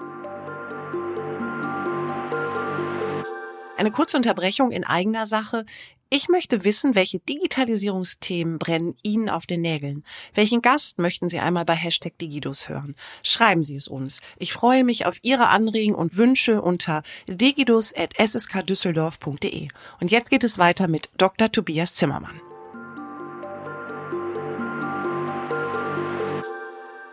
Eine 3.77 3.91
kurze 3.91 4.15
Unterbrechung 4.15 4.71
in 4.71 4.85
eigener 4.85 5.27
Sache. 5.27 5.65
Ich 6.09 6.29
möchte 6.29 6.63
wissen, 6.63 6.95
welche 6.95 7.19
Digitalisierungsthemen 7.19 8.57
brennen 8.57 8.95
Ihnen 9.03 9.29
auf 9.29 9.47
den 9.47 9.59
Nägeln. 9.59 10.05
Welchen 10.33 10.61
Gast 10.61 10.97
möchten 10.97 11.27
Sie 11.27 11.39
einmal 11.39 11.65
bei 11.65 11.75
Hashtag 11.75 12.17
Digidus 12.19 12.69
hören? 12.69 12.95
Schreiben 13.21 13.63
Sie 13.63 13.75
es 13.75 13.89
uns. 13.89 14.21
Ich 14.37 14.53
freue 14.53 14.85
mich 14.85 15.05
auf 15.05 15.17
Ihre 15.23 15.47
Anregungen 15.47 15.99
und 15.99 16.15
Wünsche 16.15 16.61
unter 16.61 17.03
digidus.sskdüsseldorf.de. 17.27 19.67
Und 19.99 20.09
jetzt 20.09 20.29
geht 20.29 20.45
es 20.45 20.57
weiter 20.57 20.87
mit 20.87 21.09
Dr. 21.17 21.51
Tobias 21.51 21.95
Zimmermann. 21.95 22.39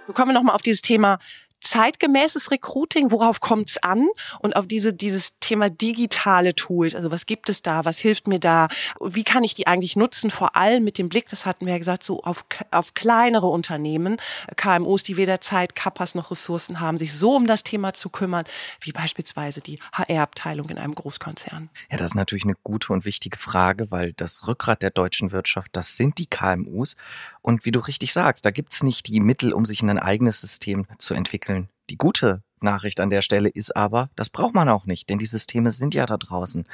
Wir 0.07 0.14
kommen 0.14 0.35
nochmal 0.35 0.54
auf 0.54 0.62
dieses 0.62 0.83
Thema 0.83 1.19
zeitgemäßes 1.62 2.50
Recruiting, 2.50 3.11
worauf 3.11 3.40
kommt 3.40 3.71
es 3.71 3.83
an? 3.83 4.09
Und 4.40 4.57
auf 4.57 4.66
diese, 4.66 4.92
dieses 4.92 5.33
Thema 5.40 5.71
digitale 5.71 6.54
Tools, 6.54 6.95
also 6.95 7.11
was 7.11 7.26
gibt 7.26 7.49
es 7.49 7.62
da, 7.62 7.85
was 7.85 7.99
hilft 7.99 8.28
mir 8.28 8.38
da, 8.38 8.69
wie 9.00 9.25
kann 9.25 9.45
ich 9.45 9.54
die 9.54 9.66
eigentlich 9.66 9.97
nutzen, 9.97 10.31
vor 10.31 10.57
allem 10.57 10.85
mit 10.85 10.99
dem 10.99 11.09
Blick, 11.09 11.28
das 11.28 11.47
hatten 11.47 11.66
wir 11.66 11.73
ja 11.73 11.78
gesagt, 11.78 12.02
so 12.02 12.23
auf, 12.23 12.45
auf 12.71 12.95
kleinere 12.95 13.47
Unternehmen, 13.47 14.19
KMUs, 14.57 15.02
die 15.02 15.16
weder 15.16 15.40
Zeit, 15.40 15.75
Kappas 15.75 16.14
noch 16.14 16.31
Ressourcen 16.31 16.81
haben, 16.81 16.99
sich 16.99 17.14
so 17.14 17.37
um 17.37 17.47
das 17.47 17.62
Thema 17.62 17.95
zu 17.95 18.11
kümmern, 18.11 18.45
wie 18.81 18.92
beispielsweise 18.92 19.61
die 19.61 19.78
HR-Abteilung 19.92 20.69
in 20.69 20.78
einem 20.78 20.95
Großkonzern. 20.95 21.71
Ja, 21.90 21.97
das 21.97 22.12
ist 22.12 22.16
natürlich 22.16 22.45
eine 22.45 22.57
gute 22.62 22.92
und 22.92 23.04
wichtige 23.04 23.38
Frage, 23.38 23.90
weil 23.90 24.12
das 24.12 24.47
Rückgrat 24.47 24.83
der 24.83 24.90
deutschen 24.90 25.33
Wirtschaft, 25.33 25.71
das 25.73 25.97
sind 25.97 26.19
die 26.19 26.26
KMUs. 26.26 26.97
Und 27.40 27.64
wie 27.64 27.73
du 27.73 27.81
richtig 27.81 28.12
sagst, 28.12 28.47
da 28.47 28.50
gibt's 28.50 28.83
nicht 28.83 29.09
die 29.09 29.21
Mittel, 29.21 29.52
um 29.52 29.64
sich 29.64 29.83
ein 29.83 29.99
eigenes 29.99 30.40
System 30.40 30.87
zu 30.99 31.14
entwickeln. 31.14 31.51
Die 31.93 31.99
gute 31.99 32.43
Nachricht 32.63 33.01
an 33.01 33.11
der 33.11 33.21
Stelle 33.21 33.51
ist 33.51 33.77
aber, 33.77 34.09
das 34.17 34.31
braucht 34.31 34.55
man 34.55 34.71
auch 34.71 34.87
nicht, 34.87 35.11
denn 35.11 35.19
die 35.19 35.27
Systeme 35.27 35.71
sind 35.71 35.95
ja 35.95 36.07
da 36.07 36.17
draußen. 36.17 36.67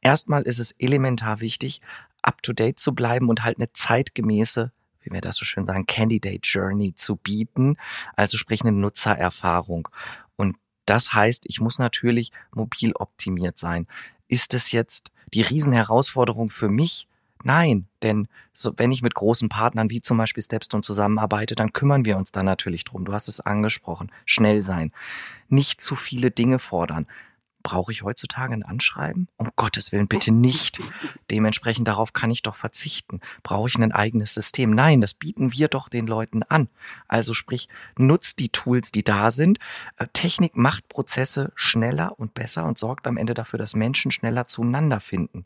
Erstmal 0.00 0.40
ist 0.44 0.58
es 0.58 0.72
elementar 0.78 1.40
wichtig, 1.40 1.82
up-to-date 2.22 2.78
zu 2.78 2.94
bleiben 2.94 3.28
und 3.28 3.44
halt 3.44 3.58
eine 3.58 3.70
zeitgemäße 3.70 4.72
wie 5.02 5.12
wir 5.12 5.20
das 5.20 5.36
so 5.36 5.44
schön 5.44 5.66
sagen, 5.66 5.84
Candidate 5.84 6.40
Journey 6.42 6.94
zu 6.94 7.16
bieten, 7.16 7.76
also 8.16 8.38
sprich 8.38 8.62
eine 8.62 8.72
Nutzererfahrung. 8.72 9.86
Und 10.36 10.56
das 10.86 11.12
heißt, 11.12 11.44
ich 11.46 11.60
muss 11.60 11.78
natürlich 11.78 12.32
mobil 12.54 12.92
optimiert 12.94 13.58
sein. 13.58 13.86
Ist 14.28 14.54
es 14.54 14.72
jetzt 14.72 15.12
die 15.34 15.42
Riesenherausforderung 15.42 16.48
für 16.48 16.70
mich, 16.70 17.06
Nein, 17.44 17.86
denn 18.02 18.26
so, 18.54 18.72
wenn 18.78 18.90
ich 18.90 19.02
mit 19.02 19.14
großen 19.14 19.50
Partnern 19.50 19.90
wie 19.90 20.00
zum 20.00 20.16
Beispiel 20.16 20.42
Stepstone 20.42 20.82
zusammenarbeite, 20.82 21.54
dann 21.54 21.74
kümmern 21.74 22.06
wir 22.06 22.16
uns 22.16 22.32
da 22.32 22.42
natürlich 22.42 22.84
drum. 22.84 23.04
Du 23.04 23.12
hast 23.12 23.28
es 23.28 23.40
angesprochen. 23.40 24.10
Schnell 24.24 24.62
sein. 24.62 24.92
Nicht 25.48 25.82
zu 25.82 25.94
viele 25.94 26.30
Dinge 26.30 26.58
fordern. 26.58 27.06
Brauche 27.62 27.92
ich 27.92 28.02
heutzutage 28.02 28.54
ein 28.54 28.62
Anschreiben? 28.62 29.28
Um 29.36 29.50
Gottes 29.56 29.92
Willen 29.92 30.08
bitte 30.08 30.32
nicht. 30.32 30.80
Dementsprechend 31.30 31.86
darauf 31.86 32.14
kann 32.14 32.30
ich 32.30 32.42
doch 32.42 32.56
verzichten. 32.56 33.20
Brauche 33.42 33.68
ich 33.68 33.76
ein 33.76 33.92
eigenes 33.92 34.32
System? 34.32 34.70
Nein, 34.70 35.02
das 35.02 35.12
bieten 35.12 35.52
wir 35.52 35.68
doch 35.68 35.90
den 35.90 36.06
Leuten 36.06 36.42
an. 36.44 36.68
Also 37.08 37.34
sprich, 37.34 37.68
nutzt 37.98 38.38
die 38.38 38.48
Tools, 38.48 38.90
die 38.90 39.04
da 39.04 39.30
sind. 39.30 39.58
Äh, 39.96 40.06
Technik 40.14 40.56
macht 40.56 40.88
Prozesse 40.88 41.52
schneller 41.56 42.18
und 42.18 42.32
besser 42.32 42.64
und 42.64 42.78
sorgt 42.78 43.06
am 43.06 43.18
Ende 43.18 43.34
dafür, 43.34 43.58
dass 43.58 43.74
Menschen 43.74 44.10
schneller 44.10 44.46
zueinander 44.46 45.00
finden. 45.00 45.44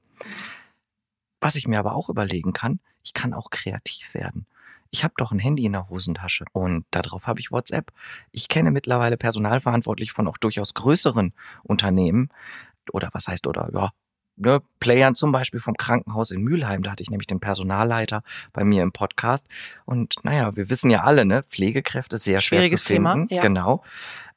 Was 1.40 1.56
ich 1.56 1.66
mir 1.68 1.78
aber 1.78 1.94
auch 1.94 2.08
überlegen 2.08 2.52
kann, 2.52 2.80
ich 3.02 3.14
kann 3.14 3.32
auch 3.32 3.50
kreativ 3.50 4.14
werden. 4.14 4.46
Ich 4.90 5.04
habe 5.04 5.14
doch 5.16 5.32
ein 5.32 5.38
Handy 5.38 5.66
in 5.66 5.72
der 5.72 5.88
Hosentasche 5.88 6.44
und 6.52 6.86
darauf 6.90 7.26
habe 7.26 7.40
ich 7.40 7.52
WhatsApp. 7.52 7.92
Ich 8.32 8.48
kenne 8.48 8.70
mittlerweile 8.70 9.16
Personalverantwortlich 9.16 10.12
von 10.12 10.26
auch 10.28 10.38
durchaus 10.38 10.74
größeren 10.74 11.34
Unternehmen 11.62 12.30
oder 12.92 13.10
was 13.12 13.28
heißt 13.28 13.46
oder 13.46 13.68
ja, 13.72 13.90
ne, 14.38 14.62
Playern 14.80 15.14
zum 15.14 15.32
Beispiel 15.32 15.60
vom 15.60 15.76
Krankenhaus 15.76 16.30
in 16.30 16.42
Mülheim. 16.42 16.82
Da 16.82 16.92
hatte 16.92 17.02
ich 17.02 17.10
nämlich 17.10 17.26
den 17.26 17.40
Personalleiter 17.40 18.22
bei 18.52 18.64
mir 18.64 18.82
im 18.82 18.92
Podcast. 18.92 19.46
Und 19.84 20.14
naja, 20.22 20.56
wir 20.56 20.70
wissen 20.70 20.90
ja 20.90 21.02
alle, 21.04 21.24
ne, 21.24 21.42
Pflegekräfte 21.42 22.18
sehr 22.18 22.40
Schwieriges 22.40 22.80
schwer 22.80 22.96
zu 22.96 23.02
finden. 23.02 23.28
Thema, 23.28 23.36
ja. 23.36 23.42
Genau. 23.42 23.82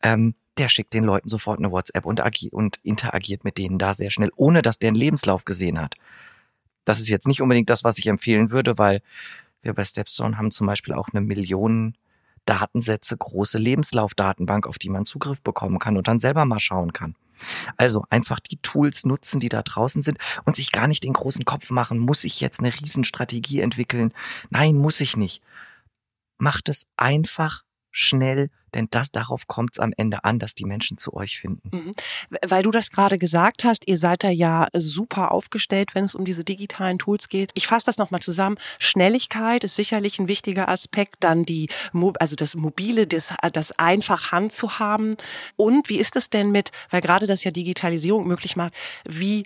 Ähm, 0.02 0.36
der 0.58 0.68
schickt 0.68 0.94
den 0.94 1.06
Leuten 1.06 1.30
sofort 1.30 1.60
eine 1.60 1.72
WhatsApp 1.72 2.06
und, 2.06 2.22
und 2.52 2.80
interagiert 2.84 3.46
mit 3.46 3.58
denen 3.58 3.78
da 3.78 3.94
sehr 3.94 4.12
schnell, 4.12 4.32
ohne 4.36 4.62
dass 4.62 4.80
der 4.80 4.90
einen 4.90 4.98
Lebenslauf 4.98 5.46
gesehen 5.46 5.80
hat. 5.80 5.96
Das 6.86 7.00
ist 7.00 7.10
jetzt 7.10 7.28
nicht 7.28 7.42
unbedingt 7.42 7.70
das, 7.70 7.84
was 7.84 7.98
ich 7.98 8.08
empfehlen 8.08 8.52
würde, 8.52 8.78
weil 8.78 9.02
wir 9.62 9.74
bei 9.74 9.86
Stepstone 9.86 10.38
haben 10.38 10.52
zum 10.52 10.68
Beispiel 10.68 10.94
auch 10.94 11.10
eine 11.14 11.22
Million 11.22 11.96
Datensätze 12.46 13.16
große 13.16 13.58
Lebenslaufdatenbank, 13.58 14.66
auf 14.66 14.80
die 14.80 14.90
man 14.90 15.06
Zugriff 15.06 15.42
bekommen 15.42 15.80
kann 15.80 15.98
und 15.98 16.08
dann 16.08 16.20
selber 16.20 16.46
mal 16.46 16.60
schauen 16.60 16.92
kann. 16.92 17.16
Also 17.78 18.04
einfach 18.10 18.40
die 18.40 18.58
Tools 18.58 19.06
nutzen, 19.06 19.40
die 19.40 19.50
da 19.50 19.62
draußen 19.62 20.02
sind 20.02 20.18
und 20.46 20.56
sich 20.56 20.72
gar 20.72 20.88
nicht 20.88 21.04
den 21.04 21.14
großen 21.14 21.46
Kopf 21.46 21.70
machen, 21.70 22.00
muss 22.00 22.24
ich 22.24 22.42
jetzt 22.42 22.60
eine 22.60 22.74
Riesenstrategie 22.74 23.62
entwickeln? 23.62 24.14
Nein, 24.50 24.76
muss 24.76 25.02
ich 25.02 25.18
nicht. 25.18 25.42
Macht 26.38 26.70
es 26.70 26.88
einfach 26.98 27.62
schnell, 27.92 28.50
denn 28.74 28.88
das 28.90 29.12
darauf 29.12 29.48
kommt 29.48 29.72
es 29.74 29.80
am 29.80 29.94
Ende 29.96 30.24
an, 30.24 30.40
dass 30.40 30.56
die 30.56 30.66
Menschen 30.66 30.98
zu 30.98 31.14
euch 31.14 31.40
finden. 31.40 31.70
Mhm. 31.72 31.92
Weil 32.48 32.64
du 32.64 32.72
das 32.72 32.90
gerade 32.90 33.18
gesagt 33.18 33.64
hast, 33.64 33.88
ihr 33.88 33.98
seid 33.98 34.24
da 34.24 34.30
ja 34.30 34.68
super 34.74 35.32
aufgestellt, 35.32 35.94
wenn 35.94 36.06
es 36.06 36.16
um 36.16 36.26
diese 36.26 36.44
digitalen 36.44 36.98
Tools 36.98 37.30
geht. 37.30 37.52
Ich 37.54 37.68
fasse 37.68 37.86
das 37.86 37.98
nochmal 37.98 38.22
zusammen. 38.22 38.58
Schnelligkeit 38.80 39.64
ist 39.64 39.76
sicherlich 39.76 40.20
ein 40.20 40.28
wichtiger 40.28 40.70
Aspekt, 40.70 41.18
dann 41.20 41.44
die, 41.46 41.70
also 42.20 42.36
das 42.36 42.56
Mobile, 42.56 43.08
das, 43.08 43.34
das 43.52 43.78
einfach 43.78 44.32
Hand 44.32 44.52
zu 44.54 44.80
haben. 44.80 45.18
Und 45.58 45.90
wie 45.90 46.00
ist 46.00 46.16
es 46.16 46.30
denn 46.30 46.52
mit, 46.52 46.72
weil 46.90 47.02
gerade 47.02 47.28
das 47.28 47.44
ja 47.44 47.52
Digitalisierung 47.52 48.28
möglich 48.28 48.56
macht, 48.56 48.74
wie 49.08 49.46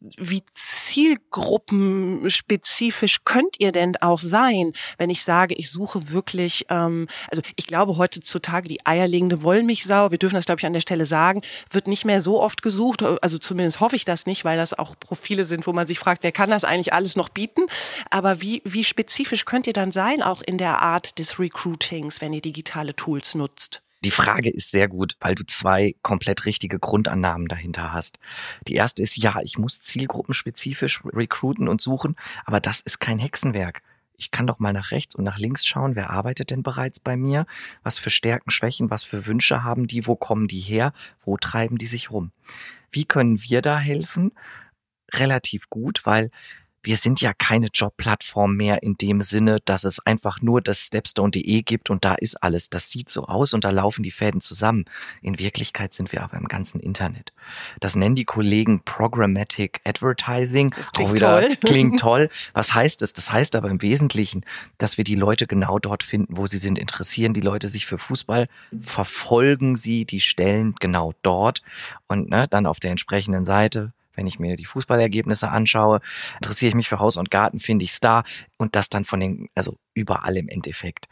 wie 0.00 0.42
zielgruppenspezifisch 0.54 3.18
könnt 3.24 3.56
ihr 3.58 3.72
denn 3.72 3.98
auch 4.00 4.20
sein, 4.20 4.72
wenn 4.96 5.10
ich 5.10 5.24
sage, 5.24 5.54
ich 5.54 5.70
suche 5.70 6.10
wirklich, 6.10 6.64
ähm, 6.70 7.06
also 7.30 7.42
ich 7.56 7.66
glaube 7.66 7.98
heutzutage 7.98 8.66
die 8.66 8.86
eierlegende 8.86 9.42
Wollmilchsau, 9.42 10.10
wir 10.10 10.16
dürfen 10.18 10.36
das 10.36 10.46
glaube 10.46 10.60
ich 10.60 10.66
an 10.66 10.72
der 10.72 10.80
Stelle 10.80 11.04
sagen, 11.04 11.42
wird 11.70 11.86
nicht 11.86 12.06
mehr 12.06 12.22
so 12.22 12.40
oft 12.40 12.62
gesucht, 12.62 13.02
also 13.02 13.38
zumindest 13.38 13.80
hoffe 13.80 13.96
ich 13.96 14.06
das 14.06 14.24
nicht, 14.26 14.44
weil 14.44 14.56
das 14.56 14.72
auch 14.72 14.98
Profile 14.98 15.44
sind, 15.44 15.66
wo 15.66 15.72
man 15.72 15.86
sich 15.86 15.98
fragt, 15.98 16.22
wer 16.22 16.32
kann 16.32 16.48
das 16.50 16.64
eigentlich 16.64 16.94
alles 16.94 17.16
noch 17.16 17.28
bieten, 17.28 17.66
aber 18.08 18.40
wie, 18.40 18.62
wie 18.64 18.84
spezifisch 18.84 19.44
könnt 19.44 19.66
ihr 19.66 19.74
dann 19.74 19.92
sein, 19.92 20.22
auch 20.22 20.40
in 20.40 20.56
der 20.56 20.80
Art 20.80 21.18
des 21.18 21.38
Recruitings, 21.38 22.22
wenn 22.22 22.32
ihr 22.32 22.40
digitale 22.40 22.96
Tools 22.96 23.34
nutzt? 23.34 23.82
Die 24.02 24.10
Frage 24.10 24.48
ist 24.48 24.70
sehr 24.70 24.88
gut, 24.88 25.16
weil 25.20 25.34
du 25.34 25.44
zwei 25.44 25.94
komplett 26.02 26.46
richtige 26.46 26.78
Grundannahmen 26.78 27.48
dahinter 27.48 27.92
hast. 27.92 28.18
Die 28.66 28.74
erste 28.74 29.02
ist, 29.02 29.16
ja, 29.18 29.40
ich 29.42 29.58
muss 29.58 29.82
zielgruppenspezifisch 29.82 31.02
recruiten 31.04 31.68
und 31.68 31.82
suchen, 31.82 32.16
aber 32.46 32.60
das 32.60 32.80
ist 32.80 32.98
kein 32.98 33.18
Hexenwerk. 33.18 33.82
Ich 34.16 34.30
kann 34.30 34.46
doch 34.46 34.58
mal 34.58 34.72
nach 34.72 34.90
rechts 34.90 35.14
und 35.14 35.24
nach 35.24 35.38
links 35.38 35.66
schauen, 35.66 35.96
wer 35.96 36.10
arbeitet 36.10 36.50
denn 36.50 36.62
bereits 36.62 37.00
bei 37.00 37.16
mir, 37.16 37.46
was 37.82 37.98
für 37.98 38.10
Stärken, 38.10 38.50
Schwächen, 38.50 38.90
was 38.90 39.02
für 39.02 39.26
Wünsche 39.26 39.64
haben 39.64 39.86
die, 39.86 40.06
wo 40.06 40.14
kommen 40.14 40.46
die 40.46 40.60
her, 40.60 40.92
wo 41.24 41.36
treiben 41.36 41.78
die 41.78 41.86
sich 41.86 42.10
rum. 42.10 42.32
Wie 42.90 43.04
können 43.04 43.42
wir 43.42 43.62
da 43.62 43.78
helfen? 43.78 44.32
Relativ 45.12 45.70
gut, 45.70 46.02
weil 46.04 46.30
wir 46.82 46.96
sind 46.96 47.20
ja 47.20 47.32
keine 47.34 47.68
Jobplattform 47.72 48.56
mehr 48.56 48.82
in 48.82 48.96
dem 48.96 49.20
Sinne, 49.22 49.58
dass 49.64 49.84
es 49.84 50.04
einfach 50.06 50.40
nur 50.40 50.60
das 50.60 50.86
stepstone.de 50.86 51.62
gibt 51.62 51.90
und 51.90 52.04
da 52.04 52.14
ist 52.14 52.42
alles. 52.42 52.70
Das 52.70 52.90
sieht 52.90 53.10
so 53.10 53.26
aus 53.26 53.52
und 53.52 53.64
da 53.64 53.70
laufen 53.70 54.02
die 54.02 54.10
Fäden 54.10 54.40
zusammen. 54.40 54.84
In 55.20 55.38
Wirklichkeit 55.38 55.92
sind 55.92 56.12
wir 56.12 56.22
aber 56.22 56.38
im 56.38 56.48
ganzen 56.48 56.80
Internet. 56.80 57.32
Das 57.80 57.96
nennen 57.96 58.14
die 58.14 58.24
Kollegen 58.24 58.80
Programmatic 58.84 59.80
Advertising. 59.84 60.70
Das 60.70 60.92
klingt 60.92 61.12
wieder, 61.14 61.40
toll. 61.40 61.56
Klingt 61.56 62.00
toll. 62.00 62.28
Was 62.54 62.74
heißt 62.74 63.02
es? 63.02 63.12
Das 63.12 63.30
heißt 63.30 63.56
aber 63.56 63.68
im 63.68 63.82
Wesentlichen, 63.82 64.44
dass 64.78 64.96
wir 64.96 65.04
die 65.04 65.16
Leute 65.16 65.46
genau 65.46 65.78
dort 65.78 66.02
finden, 66.02 66.36
wo 66.36 66.46
sie 66.46 66.58
sind. 66.58 66.78
Interessieren 66.78 67.34
die 67.34 67.40
Leute 67.40 67.68
sich 67.68 67.86
für 67.86 67.98
Fußball, 67.98 68.48
verfolgen 68.82 69.76
sie 69.76 70.04
die 70.06 70.20
Stellen 70.20 70.74
genau 70.80 71.12
dort 71.22 71.62
und 72.08 72.30
ne, 72.30 72.48
dann 72.48 72.66
auf 72.66 72.80
der 72.80 72.90
entsprechenden 72.90 73.44
Seite 73.44 73.92
wenn 74.14 74.26
ich 74.26 74.38
mir 74.38 74.56
die 74.56 74.64
Fußballergebnisse 74.64 75.48
anschaue, 75.50 76.00
interessiere 76.36 76.70
ich 76.70 76.74
mich 76.74 76.88
für 76.88 76.98
Haus 76.98 77.16
und 77.16 77.30
Garten, 77.30 77.60
finde 77.60 77.84
ich 77.84 77.92
Star 77.92 78.24
und 78.58 78.76
das 78.76 78.88
dann 78.88 79.04
von 79.04 79.20
den, 79.20 79.48
also 79.54 79.76
überall 79.94 80.36
im 80.36 80.48
Endeffekt. 80.48 81.08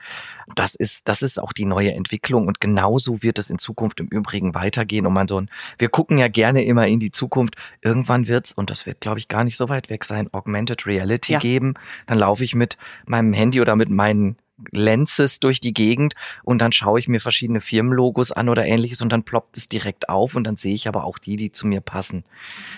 Das 0.54 0.74
ist, 0.74 1.08
das 1.08 1.22
ist 1.22 1.40
auch 1.40 1.52
die 1.52 1.64
neue 1.64 1.92
Entwicklung 1.92 2.46
und 2.46 2.60
genauso 2.60 3.22
wird 3.22 3.38
es 3.38 3.50
in 3.50 3.58
Zukunft 3.58 4.00
im 4.00 4.08
Übrigen 4.08 4.54
weitergehen. 4.54 5.06
Und 5.06 5.12
man 5.12 5.28
so 5.28 5.40
ein, 5.40 5.50
wir 5.78 5.88
gucken 5.88 6.18
ja 6.18 6.28
gerne 6.28 6.64
immer 6.64 6.86
in 6.86 7.00
die 7.00 7.10
Zukunft. 7.10 7.56
Irgendwann 7.82 8.28
wird's, 8.28 8.52
und 8.52 8.70
das 8.70 8.86
wird, 8.86 9.00
glaube 9.00 9.18
ich, 9.18 9.28
gar 9.28 9.44
nicht 9.44 9.56
so 9.56 9.68
weit 9.68 9.90
weg 9.90 10.04
sein, 10.04 10.32
Augmented 10.32 10.86
Reality 10.86 11.34
ja. 11.34 11.38
geben. 11.38 11.74
Dann 12.06 12.18
laufe 12.18 12.44
ich 12.44 12.54
mit 12.54 12.78
meinem 13.06 13.32
Handy 13.32 13.60
oder 13.60 13.76
mit 13.76 13.90
meinen 13.90 14.36
Lenses 14.70 15.40
durch 15.40 15.60
die 15.60 15.72
Gegend 15.72 16.14
und 16.42 16.60
dann 16.60 16.72
schaue 16.72 16.98
ich 16.98 17.08
mir 17.08 17.20
verschiedene 17.20 17.60
Firmenlogos 17.60 18.32
an 18.32 18.48
oder 18.48 18.64
ähnliches 18.66 19.00
und 19.02 19.10
dann 19.10 19.22
ploppt 19.22 19.56
es 19.56 19.68
direkt 19.68 20.08
auf 20.08 20.34
und 20.34 20.44
dann 20.44 20.56
sehe 20.56 20.74
ich 20.74 20.88
aber 20.88 21.04
auch 21.04 21.18
die, 21.18 21.36
die 21.36 21.52
zu 21.52 21.66
mir 21.66 21.80
passen. 21.80 22.24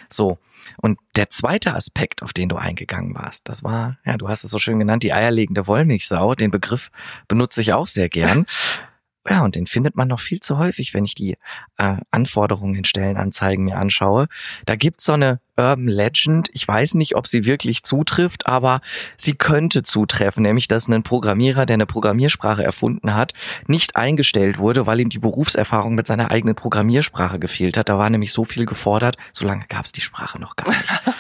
So. 0.09 0.39
Und 0.77 0.99
der 1.17 1.31
zweite 1.31 1.75
Aspekt, 1.75 2.23
auf 2.23 2.33
den 2.33 2.49
du 2.49 2.57
eingegangen 2.57 3.15
warst, 3.15 3.49
das 3.49 3.65
war, 3.65 3.99
ja, 4.05 4.17
du 4.19 4.29
hast 4.29 4.45
es 4.45 4.51
so 4.51 4.59
schön 4.59 4.79
genannt, 4.79 5.03
die 5.03 5.13
eierlegende 5.13 5.67
Wollmilchsau. 5.67 6.35
Den 6.35 6.51
Begriff 6.51 6.91
benutze 7.29 7.63
ich 7.63 7.73
auch 7.73 7.87
sehr 7.87 8.09
gern. 8.09 8.47
Ja, 9.29 9.45
und 9.45 9.55
den 9.55 9.67
findet 9.67 9.97
man 9.97 10.09
noch 10.09 10.21
viel 10.21 10.41
zu 10.41 10.57
häufig, 10.57 10.95
wenn 10.95 11.05
ich 11.05 11.15
die 11.15 11.37
äh, 11.77 11.97
Anforderungen 12.11 12.75
in 12.75 12.85
Stellenanzeigen 12.85 13.67
mir 13.67 13.77
anschaue. 13.77 14.29
Da 14.65 14.77
gibt's 14.77 15.05
so 15.05 15.13
eine 15.13 15.41
Urban 15.59 15.89
Legend. 15.89 16.49
Ich 16.55 16.67
weiß 16.67 16.95
nicht, 16.95 17.17
ob 17.17 17.27
sie 17.27 17.45
wirklich 17.45 17.83
zutrifft, 17.83 18.47
aber 18.47 18.81
sie 19.19 19.35
könnte 19.35 19.83
zutreffen, 19.83 20.43
nämlich 20.43 20.69
dass 20.69 20.89
ein 20.89 21.03
Programmierer, 21.03 21.67
der 21.67 21.75
eine 21.75 21.85
Programmiersprache 21.85 22.65
erfunden 22.65 23.15
hat, 23.15 23.35
nicht 23.67 23.95
eingestellt 23.95 24.57
wurde, 24.57 24.87
weil 24.87 25.01
ihm 25.01 25.11
die 25.11 25.19
Berufserfahrung 25.19 25.95
mit 25.95 26.07
seiner 26.07 26.31
eigenen 26.31 26.55
Programmiersprache 26.55 27.39
gefehlt 27.39 27.77
hat. 27.77 27.91
Da 27.91 27.99
war 27.99 28.09
nämlich 28.09 28.33
so 28.33 28.47
viel 28.47 28.65
gefordert, 28.65 29.17
solange 29.35 29.67
gab's 29.69 29.93
die 29.93 30.01
Sprache 30.01 30.41
noch 30.41 30.57
gar 30.57 30.69
nicht. 30.69 30.85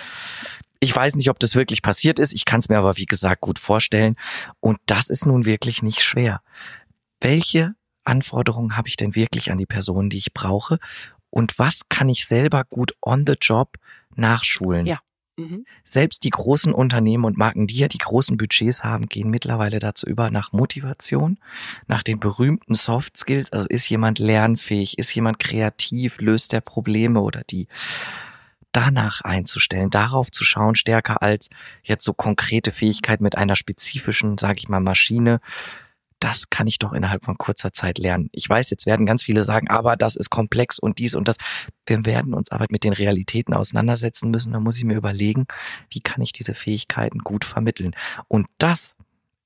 Ich 0.82 0.96
weiß 0.96 1.16
nicht, 1.16 1.28
ob 1.28 1.38
das 1.38 1.54
wirklich 1.54 1.82
passiert 1.82 2.18
ist. 2.18 2.32
Ich 2.32 2.46
kann 2.46 2.60
es 2.60 2.70
mir 2.70 2.78
aber, 2.78 2.96
wie 2.96 3.04
gesagt, 3.04 3.42
gut 3.42 3.58
vorstellen. 3.58 4.16
Und 4.60 4.78
das 4.86 5.10
ist 5.10 5.26
nun 5.26 5.44
wirklich 5.44 5.82
nicht 5.82 6.00
schwer. 6.02 6.40
Welche 7.20 7.74
Anforderungen 8.04 8.76
habe 8.76 8.88
ich 8.88 8.96
denn 8.96 9.14
wirklich 9.14 9.50
an 9.50 9.58
die 9.58 9.66
Person, 9.66 10.10
die 10.10 10.18
ich 10.18 10.32
brauche? 10.32 10.78
Und 11.30 11.58
was 11.58 11.88
kann 11.88 12.08
ich 12.08 12.26
selber 12.26 12.64
gut 12.64 12.94
on 13.02 13.24
the 13.26 13.36
job 13.40 13.76
nachschulen? 14.16 14.86
Ja. 14.86 14.98
Mhm. 15.36 15.64
Selbst 15.84 16.24
die 16.24 16.30
großen 16.30 16.74
Unternehmen 16.74 17.24
und 17.24 17.38
Marken, 17.38 17.66
die 17.66 17.78
ja 17.78 17.88
die 17.88 17.98
großen 17.98 18.36
Budgets 18.36 18.84
haben, 18.84 19.06
gehen 19.08 19.30
mittlerweile 19.30 19.78
dazu 19.78 20.06
über 20.06 20.30
nach 20.30 20.52
Motivation, 20.52 21.38
nach 21.86 22.02
den 22.02 22.20
berühmten 22.20 22.74
Soft 22.74 23.16
Skills. 23.16 23.52
Also 23.52 23.66
ist 23.68 23.88
jemand 23.88 24.18
lernfähig, 24.18 24.98
ist 24.98 25.14
jemand 25.14 25.38
kreativ, 25.38 26.20
löst 26.20 26.52
der 26.52 26.60
Probleme 26.60 27.20
oder 27.20 27.42
die 27.48 27.68
danach 28.72 29.22
einzustellen, 29.22 29.90
darauf 29.90 30.30
zu 30.30 30.44
schauen, 30.44 30.74
stärker 30.74 31.22
als 31.22 31.48
jetzt 31.82 32.04
so 32.04 32.12
konkrete 32.12 32.70
Fähigkeit 32.70 33.20
mit 33.20 33.36
einer 33.36 33.56
spezifischen, 33.56 34.38
sage 34.38 34.58
ich 34.58 34.68
mal, 34.68 34.80
Maschine 34.80 35.40
das 36.20 36.50
kann 36.50 36.66
ich 36.66 36.78
doch 36.78 36.92
innerhalb 36.92 37.24
von 37.24 37.38
kurzer 37.38 37.72
Zeit 37.72 37.98
lernen. 37.98 38.28
Ich 38.32 38.48
weiß, 38.48 38.70
jetzt 38.70 38.86
werden 38.86 39.06
ganz 39.06 39.22
viele 39.22 39.42
sagen, 39.42 39.68
aber 39.68 39.96
das 39.96 40.16
ist 40.16 40.30
komplex 40.30 40.78
und 40.78 40.98
dies 40.98 41.14
und 41.14 41.26
das. 41.26 41.36
Wir 41.86 42.04
werden 42.04 42.34
uns 42.34 42.50
aber 42.50 42.66
mit 42.70 42.84
den 42.84 42.92
Realitäten 42.92 43.54
auseinandersetzen 43.54 44.30
müssen. 44.30 44.52
Da 44.52 44.60
muss 44.60 44.76
ich 44.76 44.84
mir 44.84 44.96
überlegen, 44.96 45.46
wie 45.88 46.00
kann 46.00 46.22
ich 46.22 46.32
diese 46.32 46.54
Fähigkeiten 46.54 47.20
gut 47.20 47.44
vermitteln. 47.44 47.96
Und 48.28 48.46
das, 48.58 48.96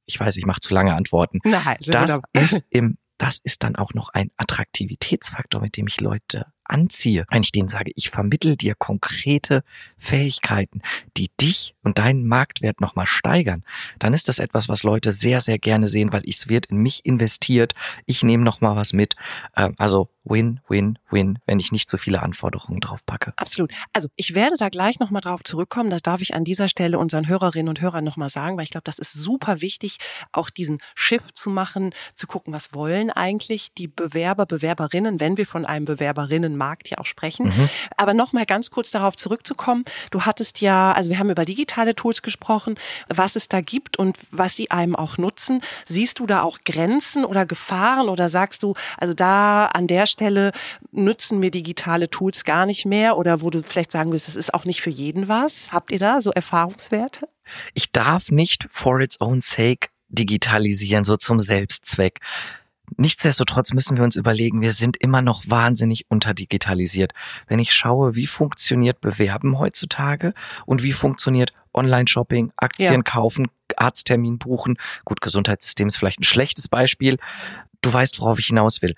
ich 0.05 0.19
weiß, 0.19 0.37
ich 0.37 0.47
mache 0.47 0.61
zu 0.61 0.75
lange 0.75 0.95
Antworten. 0.95 1.39
Nein, 1.45 1.77
das 1.87 2.21
ist 2.33 2.65
im, 2.71 2.99
das 3.19 3.39
ist 3.43 3.63
dann 3.63 3.77
auch 3.77 3.95
noch 3.95 4.09
ein 4.09 4.31
Attraktivitätsfaktor, 4.37 5.61
mit 5.61 5.77
dem 5.77 5.87
ich 5.87 6.01
Leute 6.01 6.47
anziehe, 6.65 7.27
wenn 7.31 7.43
ich 7.43 7.53
denen 7.53 7.69
sage, 7.69 7.91
ich 7.95 8.11
vermittel 8.11 8.57
dir 8.57 8.75
konkrete 8.75 9.63
Fähigkeiten, 9.97 10.81
die 11.17 11.31
dich 11.41 11.75
und 11.83 11.99
deinen 11.99 12.27
Marktwert 12.27 12.81
nochmal 12.81 13.07
steigern, 13.07 13.65
dann 13.99 14.15
ist 14.15 14.29
das 14.29 14.39
etwas, 14.39 14.69
was 14.69 14.83
Leute 14.83 15.13
sehr, 15.13 15.41
sehr 15.41 15.59
gerne 15.59 15.89
sehen, 15.89 16.13
weil 16.13 16.23
es 16.27 16.49
wird 16.49 16.67
in 16.67 16.79
mich 16.79 17.05
investiert, 17.05 17.75
ich 18.07 18.23
nehme 18.23 18.45
nochmal 18.45 18.77
was 18.77 18.93
mit. 18.93 19.17
Ähm, 19.57 19.75
also 19.79 20.09
Win, 20.25 20.61
Win, 20.69 20.99
Win, 21.11 21.39
wenn 21.47 21.59
ich 21.59 21.71
nicht 21.71 21.91
so 21.91 21.99
viele 21.99 22.23
Anforderungen 22.23 22.81
drauf 22.81 23.05
packe. 23.05 23.35
Absolut. 23.37 23.73
Also 23.93 24.09
ich 24.17 24.35
werde 24.35 24.57
da 24.57 24.71
gleich 24.71 24.99
nochmal 24.99 25.21
drauf 25.21 25.45
zurückkommen. 25.45 25.91
Das 25.91 26.03
darf 26.03 26.23
ich 26.23 26.35
an 26.35 26.45
dieser 26.45 26.69
Stelle 26.69 26.99
unseren 26.99 27.29
Hörerinnen 27.29 27.69
und 27.69 27.81
Hörern 27.81 28.05
nochmal 28.05 28.31
sagen, 28.31 28.57
weil 28.57 28.65
ich 28.65 28.71
glaube, 28.71 28.85
das 28.85 28.99
ist 28.99 29.13
super 29.13 29.61
wichtig, 29.61 29.99
auch 30.33 30.49
diesen 30.49 30.81
Shift 30.95 31.37
zu 31.37 31.51
machen, 31.51 31.95
zu 32.15 32.27
gucken, 32.27 32.55
was 32.55 32.73
wollen 32.73 33.11
eigentlich 33.11 33.73
die 33.77 33.89
Bewerber, 33.89 34.47
Bewerberinnen, 34.47 35.21
wenn 35.21 35.37
wir 35.37 35.47
von 35.47 35.67
einem 35.67 35.85
Bewerberinnenmarkt 35.85 36.89
ja 36.89 36.99
auch 36.99 37.07
sprechen. 37.07 37.47
Mhm. 37.47 37.69
Aber 37.97 38.15
nochmal 38.15 38.47
ganz 38.47 38.71
kurz 38.71 38.91
darauf 38.91 39.17
zurückzukommen. 39.17 39.85
Du 40.11 40.23
hattest 40.23 40.61
ja, 40.63 40.93
also 40.93 41.11
wir 41.11 41.19
haben 41.19 41.31
über 41.31 41.45
digitale 41.45 41.95
Tools 41.95 42.23
gesprochen, 42.23 42.77
was 43.09 43.37
es 43.37 43.49
da 43.49 43.61
gibt 43.61 43.99
und 43.99 44.19
was 44.31 44.57
sie 44.57 44.71
einem 44.71 44.97
auch 44.97 45.19
nutzen. 45.19 45.61
Siehst 45.85 46.19
du 46.19 46.27
da 46.27 46.43
auch 46.43 46.61
Grenzen 46.65 47.25
oder 47.27 47.45
Gefahren 47.45 48.09
oder 48.09 48.31
sagst 48.31 48.63
du, 48.63 48.75
also 48.97 49.13
da 49.13 49.67
an 49.67 49.87
der 49.87 50.07
Stelle 50.15 50.53
nützen 50.93 51.39
mir 51.39 51.51
digitale 51.51 52.09
Tools 52.09 52.45
gar 52.45 52.65
nicht 52.67 52.87
mehr 52.87 53.17
oder 53.19 53.43
wo 53.43 53.51
du 53.51 53.63
vielleicht 53.63 53.93
sagen 53.93 54.13
willst, 54.13 54.29
das 54.29 54.37
ist 54.37 54.55
auch 54.55 54.65
nicht 54.65 54.81
für 54.81 54.91
jeden 54.91 55.29
was. 55.29 55.71
Habt 55.71 55.93
ihr 55.93 55.99
da 55.99 56.23
so 56.23 56.31
Erfahrungswerte? 56.31 57.29
Ich 57.75 57.93
darf 57.93 58.31
nicht 58.31 58.67
for 58.71 59.01
its 59.01 59.21
own 59.21 59.41
sake 59.41 59.89
digitalisieren, 60.09 61.05
so 61.05 61.17
zum 61.17 61.39
Selbstzweck. 61.39 62.21
Nichtsdestotrotz 62.97 63.73
müssen 63.73 63.97
wir 63.97 64.05
uns 64.05 64.17
überlegen, 64.17 64.61
wir 64.61 64.73
sind 64.73 64.97
immer 64.99 65.23
noch 65.23 65.43
wahnsinnig 65.47 66.07
unterdigitalisiert. 66.09 67.13
Wenn 67.49 67.59
ich 67.59 67.73
schaue, 67.73 68.15
wie 68.15 68.27
funktioniert 68.27 69.01
Bewerben 69.01 69.59
heutzutage 69.59 70.35
und 70.67 70.83
wie 70.83 70.93
funktioniert 70.93 71.53
Online-Shopping, 71.73 72.53
Aktien 72.57 72.93
ja. 72.93 73.03
kaufen, 73.03 73.49
Arzttermin 73.77 74.39
buchen. 74.39 74.77
Gut, 75.05 75.21
Gesundheitssystem 75.21 75.89
ist 75.89 75.97
vielleicht 75.97 76.21
ein 76.21 76.25
schlechtes 76.25 76.69
Beispiel. 76.69 77.19
Du 77.81 77.93
weißt, 77.93 78.21
worauf 78.21 78.39
ich 78.39 78.47
hinaus 78.47 78.81
will. 78.81 78.95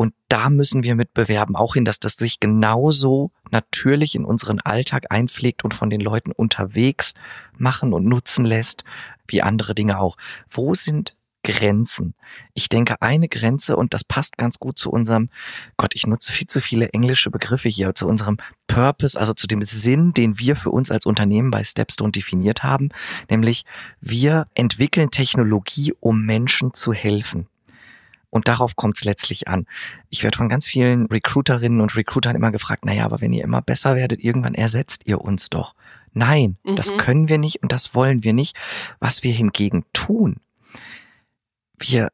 Und 0.00 0.14
da 0.28 0.48
müssen 0.48 0.82
wir 0.82 0.94
mit 0.94 1.12
bewerben, 1.12 1.56
auch 1.56 1.74
hin, 1.74 1.84
dass 1.84 2.00
das 2.00 2.14
sich 2.14 2.40
genauso 2.40 3.32
natürlich 3.50 4.14
in 4.14 4.24
unseren 4.24 4.58
Alltag 4.58 5.04
einpflegt 5.10 5.62
und 5.62 5.74
von 5.74 5.90
den 5.90 6.00
Leuten 6.00 6.32
unterwegs 6.32 7.12
machen 7.58 7.92
und 7.92 8.06
nutzen 8.06 8.46
lässt, 8.46 8.84
wie 9.28 9.42
andere 9.42 9.74
Dinge 9.74 9.98
auch. 10.00 10.16
Wo 10.48 10.72
sind 10.72 11.18
Grenzen. 11.44 12.14
Ich 12.54 12.70
denke, 12.70 13.02
eine 13.02 13.28
Grenze, 13.28 13.76
und 13.76 13.92
das 13.92 14.02
passt 14.02 14.38
ganz 14.38 14.58
gut 14.58 14.78
zu 14.78 14.90
unserem, 14.90 15.28
Gott, 15.76 15.94
ich 15.94 16.06
nutze 16.06 16.32
viel 16.32 16.46
zu 16.46 16.62
viele 16.62 16.88
englische 16.94 17.30
Begriffe 17.30 17.68
hier, 17.68 17.94
zu 17.94 18.08
unserem 18.08 18.38
Purpose, 18.68 19.20
also 19.20 19.34
zu 19.34 19.46
dem 19.46 19.60
Sinn, 19.60 20.14
den 20.14 20.38
wir 20.38 20.56
für 20.56 20.70
uns 20.70 20.90
als 20.90 21.04
Unternehmen 21.04 21.50
bei 21.50 21.62
Stepstone 21.62 22.12
definiert 22.12 22.62
haben, 22.62 22.88
nämlich 23.28 23.66
wir 24.00 24.46
entwickeln 24.54 25.10
Technologie, 25.10 25.92
um 26.00 26.24
Menschen 26.24 26.72
zu 26.72 26.94
helfen. 26.94 27.49
Und 28.30 28.48
darauf 28.48 28.76
kommt 28.76 28.96
es 28.96 29.04
letztlich 29.04 29.48
an. 29.48 29.66
Ich 30.08 30.22
werde 30.22 30.38
von 30.38 30.48
ganz 30.48 30.66
vielen 30.66 31.06
Recruiterinnen 31.06 31.80
und 31.80 31.96
Recruitern 31.96 32.36
immer 32.36 32.52
gefragt, 32.52 32.84
naja, 32.84 33.04
aber 33.04 33.20
wenn 33.20 33.32
ihr 33.32 33.44
immer 33.44 33.60
besser 33.60 33.96
werdet, 33.96 34.22
irgendwann 34.22 34.54
ersetzt 34.54 35.02
ihr 35.06 35.20
uns 35.20 35.50
doch. 35.50 35.74
Nein, 36.12 36.56
mhm. 36.64 36.76
das 36.76 36.96
können 36.96 37.28
wir 37.28 37.38
nicht 37.38 37.62
und 37.62 37.72
das 37.72 37.94
wollen 37.94 38.22
wir 38.22 38.32
nicht. 38.32 38.56
Was 39.00 39.22
wir 39.22 39.32
hingegen 39.32 39.84
tun, 39.92 40.36
wir 41.78 42.10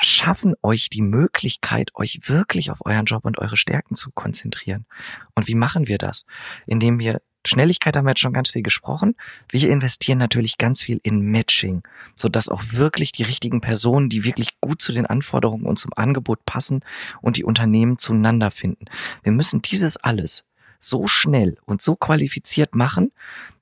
schaffen 0.00 0.54
euch 0.62 0.88
die 0.88 1.02
Möglichkeit, 1.02 1.90
euch 1.94 2.20
wirklich 2.28 2.70
auf 2.70 2.84
euren 2.84 3.04
Job 3.04 3.24
und 3.24 3.38
eure 3.38 3.56
Stärken 3.56 3.94
zu 3.94 4.10
konzentrieren. 4.10 4.86
Und 5.34 5.48
wie 5.48 5.54
machen 5.54 5.86
wir 5.86 5.98
das? 5.98 6.24
Indem 6.66 6.98
wir 6.98 7.20
Schnelligkeit 7.46 7.96
haben 7.96 8.04
wir 8.04 8.10
jetzt 8.10 8.20
schon 8.20 8.32
ganz 8.32 8.50
viel 8.50 8.62
gesprochen. 8.62 9.14
Wir 9.48 9.70
investieren 9.70 10.18
natürlich 10.18 10.58
ganz 10.58 10.82
viel 10.82 11.00
in 11.02 11.20
Matching, 11.20 11.82
so 12.14 12.28
dass 12.28 12.48
auch 12.48 12.62
wirklich 12.70 13.12
die 13.12 13.24
richtigen 13.24 13.60
Personen, 13.60 14.08
die 14.08 14.24
wirklich 14.24 14.60
gut 14.60 14.80
zu 14.80 14.92
den 14.92 15.06
Anforderungen 15.06 15.64
und 15.64 15.78
zum 15.78 15.92
Angebot 15.96 16.44
passen 16.46 16.80
und 17.20 17.36
die 17.36 17.44
Unternehmen 17.44 17.98
zueinander 17.98 18.50
finden. 18.50 18.84
Wir 19.22 19.32
müssen 19.32 19.62
dieses 19.62 19.96
alles 19.96 20.44
so 20.78 21.06
schnell 21.06 21.56
und 21.64 21.80
so 21.80 21.94
qualifiziert 21.94 22.74
machen, 22.74 23.10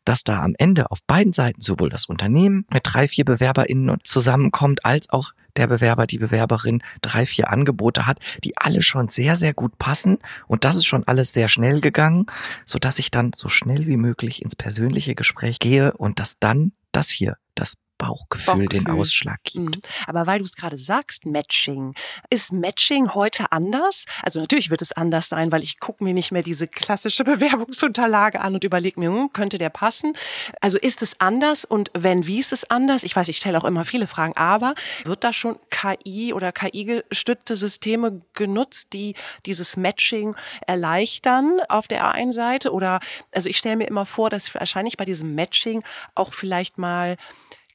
dass 0.04 0.24
da 0.24 0.42
am 0.42 0.54
Ende 0.58 0.90
auf 0.90 1.02
beiden 1.04 1.32
Seiten 1.32 1.60
sowohl 1.60 1.90
das 1.90 2.06
Unternehmen 2.06 2.66
mit 2.72 2.82
drei, 2.84 3.06
vier 3.06 3.24
BewerberInnen 3.24 3.98
zusammenkommt, 4.02 4.84
als 4.84 5.10
auch 5.10 5.32
der 5.56 5.66
Bewerber, 5.66 6.06
die 6.06 6.18
Bewerberin 6.18 6.82
drei, 7.02 7.26
vier 7.26 7.50
Angebote 7.50 8.06
hat, 8.06 8.18
die 8.44 8.56
alle 8.56 8.82
schon 8.82 9.08
sehr, 9.08 9.36
sehr 9.36 9.54
gut 9.54 9.78
passen. 9.78 10.18
Und 10.46 10.64
das 10.64 10.76
ist 10.76 10.86
schon 10.86 11.04
alles 11.04 11.32
sehr 11.32 11.48
schnell 11.48 11.80
gegangen, 11.80 12.26
so 12.64 12.78
dass 12.78 12.98
ich 12.98 13.10
dann 13.10 13.32
so 13.34 13.48
schnell 13.48 13.86
wie 13.86 13.96
möglich 13.96 14.42
ins 14.42 14.56
persönliche 14.56 15.14
Gespräch 15.14 15.58
gehe 15.58 15.92
und 15.92 16.18
dass 16.18 16.38
dann 16.38 16.72
das 16.92 17.10
hier, 17.10 17.36
das 17.54 17.74
Bauchgefühl, 18.00 18.54
Bauchgefühl. 18.54 18.84
den 18.84 18.90
Ausschlag 18.90 19.42
gibt. 19.44 19.76
Mhm. 19.76 19.82
Aber 20.06 20.26
weil 20.26 20.38
du 20.38 20.44
es 20.44 20.56
gerade 20.56 20.78
sagst, 20.78 21.26
Matching. 21.26 21.94
Ist 22.30 22.52
Matching 22.52 23.14
heute 23.14 23.52
anders? 23.52 24.06
Also 24.22 24.40
natürlich 24.40 24.70
wird 24.70 24.82
es 24.82 24.92
anders 24.92 25.28
sein, 25.28 25.52
weil 25.52 25.62
ich 25.62 25.78
gucke 25.80 26.02
mir 26.02 26.14
nicht 26.14 26.32
mehr 26.32 26.42
diese 26.42 26.66
klassische 26.66 27.24
Bewerbungsunterlage 27.30 28.40
an 28.40 28.54
und 28.54 28.64
überlege 28.64 28.98
mir, 28.98 29.10
hm, 29.10 29.32
könnte 29.32 29.58
der 29.58 29.70
passen? 29.70 30.16
Also 30.60 30.78
ist 30.78 31.02
es 31.02 31.14
anders 31.18 31.64
und 31.64 31.90
wenn, 31.94 32.26
wie 32.26 32.40
ist 32.40 32.52
es 32.52 32.70
anders? 32.70 33.02
Ich 33.02 33.14
weiß, 33.14 33.28
ich 33.28 33.36
stelle 33.36 33.58
auch 33.58 33.64
immer 33.64 33.84
viele 33.84 34.06
Fragen, 34.06 34.36
aber 34.36 34.74
wird 35.04 35.24
da 35.24 35.32
schon 35.32 35.58
KI 35.70 36.32
oder 36.32 36.52
KI-gestützte 36.52 37.56
Systeme 37.56 38.22
genutzt, 38.34 38.92
die 38.92 39.14
dieses 39.46 39.76
Matching 39.76 40.34
erleichtern 40.66 41.60
auf 41.68 41.86
der 41.86 42.08
einen 42.12 42.32
Seite? 42.32 42.72
Oder 42.72 43.00
also 43.34 43.48
ich 43.48 43.58
stelle 43.58 43.76
mir 43.76 43.88
immer 43.88 44.06
vor, 44.06 44.30
dass 44.30 44.54
wahrscheinlich 44.54 44.96
bei 44.96 45.04
diesem 45.04 45.34
Matching 45.34 45.82
auch 46.14 46.32
vielleicht 46.32 46.78
mal 46.78 47.16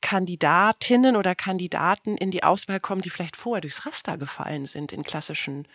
Kandidatinnen 0.01 1.15
oder 1.15 1.36
Kandidaten 1.36 2.17
in 2.17 2.31
die 2.31 2.43
Auswahl 2.43 2.79
kommen, 2.79 3.01
die 3.01 3.10
vielleicht 3.10 3.36
vorher 3.36 3.62
durchs 3.62 3.86
Raster 3.86 4.17
gefallen 4.17 4.65
sind 4.65 4.91
in 4.91 5.03
klassischen, 5.03 5.67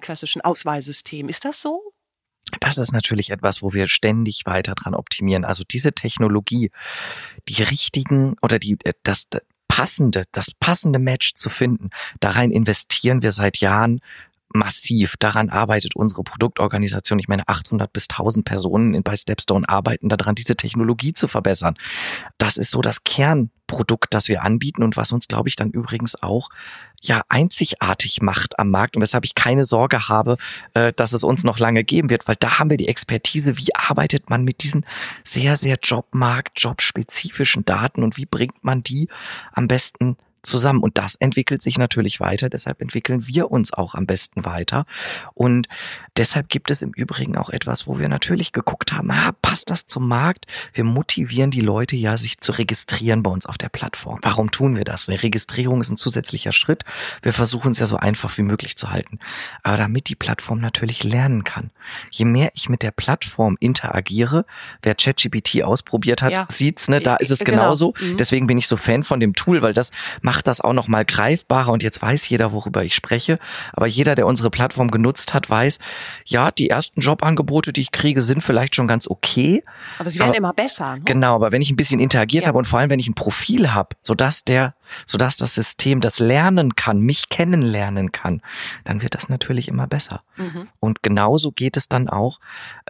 klassischen 0.00 0.40
Auswahlsystemen. 0.42 1.28
Ist 1.28 1.44
das 1.44 1.62
so? 1.62 1.92
Das 2.60 2.78
ist 2.78 2.92
natürlich 2.92 3.30
etwas, 3.30 3.62
wo 3.62 3.72
wir 3.72 3.88
ständig 3.88 4.42
weiter 4.46 4.74
dran 4.74 4.94
optimieren. 4.94 5.44
Also 5.44 5.64
diese 5.70 5.92
Technologie, 5.92 6.70
die 7.48 7.62
richtigen 7.62 8.36
oder 8.40 8.58
die, 8.58 8.78
äh, 8.84 8.94
das, 9.02 9.26
passende, 9.68 10.24
das 10.32 10.50
passende 10.58 10.98
Match 10.98 11.34
zu 11.34 11.50
finden, 11.50 11.90
da 12.18 12.30
rein 12.30 12.50
investieren 12.50 13.22
wir 13.22 13.30
seit 13.30 13.58
Jahren 13.58 14.00
massiv. 14.54 15.14
Daran 15.18 15.50
arbeitet 15.50 15.96
unsere 15.96 16.22
Produktorganisation. 16.22 17.18
Ich 17.18 17.28
meine, 17.28 17.48
800 17.48 17.92
bis 17.92 18.08
1000 18.08 18.44
Personen 18.44 19.02
bei 19.02 19.16
Stepstone 19.16 19.68
arbeiten 19.68 20.08
daran, 20.08 20.34
diese 20.34 20.56
Technologie 20.56 21.12
zu 21.12 21.28
verbessern. 21.28 21.76
Das 22.38 22.56
ist 22.56 22.70
so 22.70 22.80
das 22.80 23.04
Kernprodukt, 23.04 24.14
das 24.14 24.28
wir 24.28 24.42
anbieten 24.42 24.82
und 24.82 24.96
was 24.96 25.12
uns, 25.12 25.28
glaube 25.28 25.48
ich, 25.48 25.56
dann 25.56 25.70
übrigens 25.70 26.22
auch 26.22 26.50
ja 27.00 27.22
einzigartig 27.28 28.20
macht 28.22 28.58
am 28.58 28.70
Markt 28.70 28.96
und 28.96 29.02
weshalb 29.02 29.24
ich 29.24 29.34
keine 29.34 29.64
Sorge 29.64 30.08
habe, 30.08 30.36
äh, 30.74 30.92
dass 30.94 31.12
es 31.12 31.22
uns 31.22 31.44
noch 31.44 31.58
lange 31.58 31.84
geben 31.84 32.10
wird, 32.10 32.26
weil 32.26 32.36
da 32.36 32.58
haben 32.58 32.70
wir 32.70 32.76
die 32.76 32.88
Expertise, 32.88 33.56
wie 33.56 33.74
arbeitet 33.74 34.30
man 34.30 34.44
mit 34.44 34.62
diesen 34.62 34.84
sehr, 35.24 35.56
sehr 35.56 35.78
Jobmarkt, 35.80 36.60
jobspezifischen 36.60 37.64
Daten 37.64 38.02
und 38.02 38.16
wie 38.16 38.26
bringt 38.26 38.64
man 38.64 38.82
die 38.82 39.08
am 39.52 39.68
besten 39.68 40.16
zusammen. 40.42 40.80
Und 40.80 40.98
das 40.98 41.16
entwickelt 41.16 41.60
sich 41.60 41.78
natürlich 41.78 42.20
weiter. 42.20 42.48
Deshalb 42.48 42.80
entwickeln 42.80 43.26
wir 43.26 43.50
uns 43.50 43.72
auch 43.72 43.94
am 43.94 44.06
besten 44.06 44.44
weiter. 44.44 44.84
Und 45.34 45.68
deshalb 46.16 46.48
gibt 46.48 46.70
es 46.70 46.82
im 46.82 46.92
Übrigen 46.92 47.36
auch 47.36 47.50
etwas, 47.50 47.86
wo 47.86 47.98
wir 47.98 48.08
natürlich 48.08 48.52
geguckt 48.52 48.92
haben, 48.92 49.10
ah, 49.10 49.32
passt 49.42 49.70
das 49.70 49.86
zum 49.86 50.08
Markt? 50.08 50.46
Wir 50.72 50.84
motivieren 50.84 51.50
die 51.50 51.60
Leute 51.60 51.96
ja, 51.96 52.16
sich 52.16 52.40
zu 52.40 52.52
registrieren 52.52 53.22
bei 53.22 53.30
uns 53.30 53.46
auf 53.46 53.58
der 53.58 53.68
Plattform. 53.68 54.18
Warum 54.22 54.50
tun 54.50 54.76
wir 54.76 54.84
das? 54.84 55.08
Eine 55.08 55.22
Registrierung 55.22 55.80
ist 55.80 55.90
ein 55.90 55.96
zusätzlicher 55.96 56.52
Schritt. 56.52 56.84
Wir 57.22 57.32
versuchen 57.32 57.72
es 57.72 57.78
ja 57.78 57.86
so 57.86 57.96
einfach 57.96 58.36
wie 58.38 58.42
möglich 58.42 58.76
zu 58.76 58.90
halten. 58.90 59.18
Aber 59.62 59.76
damit 59.76 60.08
die 60.08 60.14
Plattform 60.14 60.60
natürlich 60.60 61.04
lernen 61.04 61.44
kann. 61.44 61.70
Je 62.10 62.24
mehr 62.24 62.50
ich 62.54 62.68
mit 62.68 62.82
der 62.82 62.90
Plattform 62.90 63.56
interagiere, 63.60 64.44
wer 64.82 64.94
ChatGPT 64.94 65.62
ausprobiert 65.62 66.22
hat, 66.22 66.32
ja. 66.32 66.46
sieht's, 66.48 66.88
ne, 66.88 67.00
da 67.00 67.16
ist 67.16 67.30
es 67.30 67.40
genau. 67.40 67.58
genauso. 67.58 67.94
Mhm. 68.00 68.16
Deswegen 68.16 68.46
bin 68.46 68.58
ich 68.58 68.68
so 68.68 68.76
Fan 68.76 69.02
von 69.02 69.20
dem 69.20 69.34
Tool, 69.34 69.62
weil 69.62 69.74
das 69.74 69.90
macht 70.28 70.46
das 70.46 70.60
auch 70.60 70.74
noch 70.74 70.88
mal 70.88 71.06
greifbarer 71.06 71.72
und 71.72 71.82
jetzt 71.82 72.02
weiß 72.02 72.28
jeder, 72.28 72.52
worüber 72.52 72.84
ich 72.84 72.94
spreche. 72.94 73.38
Aber 73.72 73.86
jeder, 73.86 74.14
der 74.14 74.26
unsere 74.26 74.50
Plattform 74.50 74.90
genutzt 74.90 75.32
hat, 75.32 75.48
weiß, 75.48 75.78
ja, 76.26 76.50
die 76.50 76.68
ersten 76.68 77.00
Jobangebote, 77.00 77.72
die 77.72 77.80
ich 77.80 77.92
kriege, 77.92 78.20
sind 78.20 78.42
vielleicht 78.42 78.74
schon 78.74 78.86
ganz 78.86 79.08
okay. 79.08 79.64
Aber 79.98 80.10
sie 80.10 80.18
werden 80.18 80.28
aber, 80.28 80.36
immer 80.36 80.52
besser. 80.52 80.96
Ne? 80.96 81.02
Genau, 81.06 81.34
aber 81.34 81.50
wenn 81.50 81.62
ich 81.62 81.70
ein 81.70 81.76
bisschen 81.76 81.98
interagiert 81.98 82.44
ja. 82.44 82.48
habe 82.48 82.58
und 82.58 82.66
vor 82.66 82.78
allem, 82.78 82.90
wenn 82.90 83.00
ich 83.00 83.08
ein 83.08 83.14
Profil 83.14 83.72
habe, 83.72 83.96
sodass 84.02 84.44
der, 84.44 84.74
sodass 85.06 85.38
das 85.38 85.54
System 85.54 86.02
das 86.02 86.18
lernen 86.18 86.76
kann, 86.76 87.00
mich 87.00 87.30
kennenlernen 87.30 88.12
kann, 88.12 88.42
dann 88.84 89.00
wird 89.00 89.14
das 89.14 89.30
natürlich 89.30 89.66
immer 89.66 89.86
besser. 89.86 90.24
Mhm. 90.36 90.68
Und 90.78 91.02
genauso 91.02 91.52
geht 91.52 91.78
es 91.78 91.88
dann 91.88 92.10
auch 92.10 92.38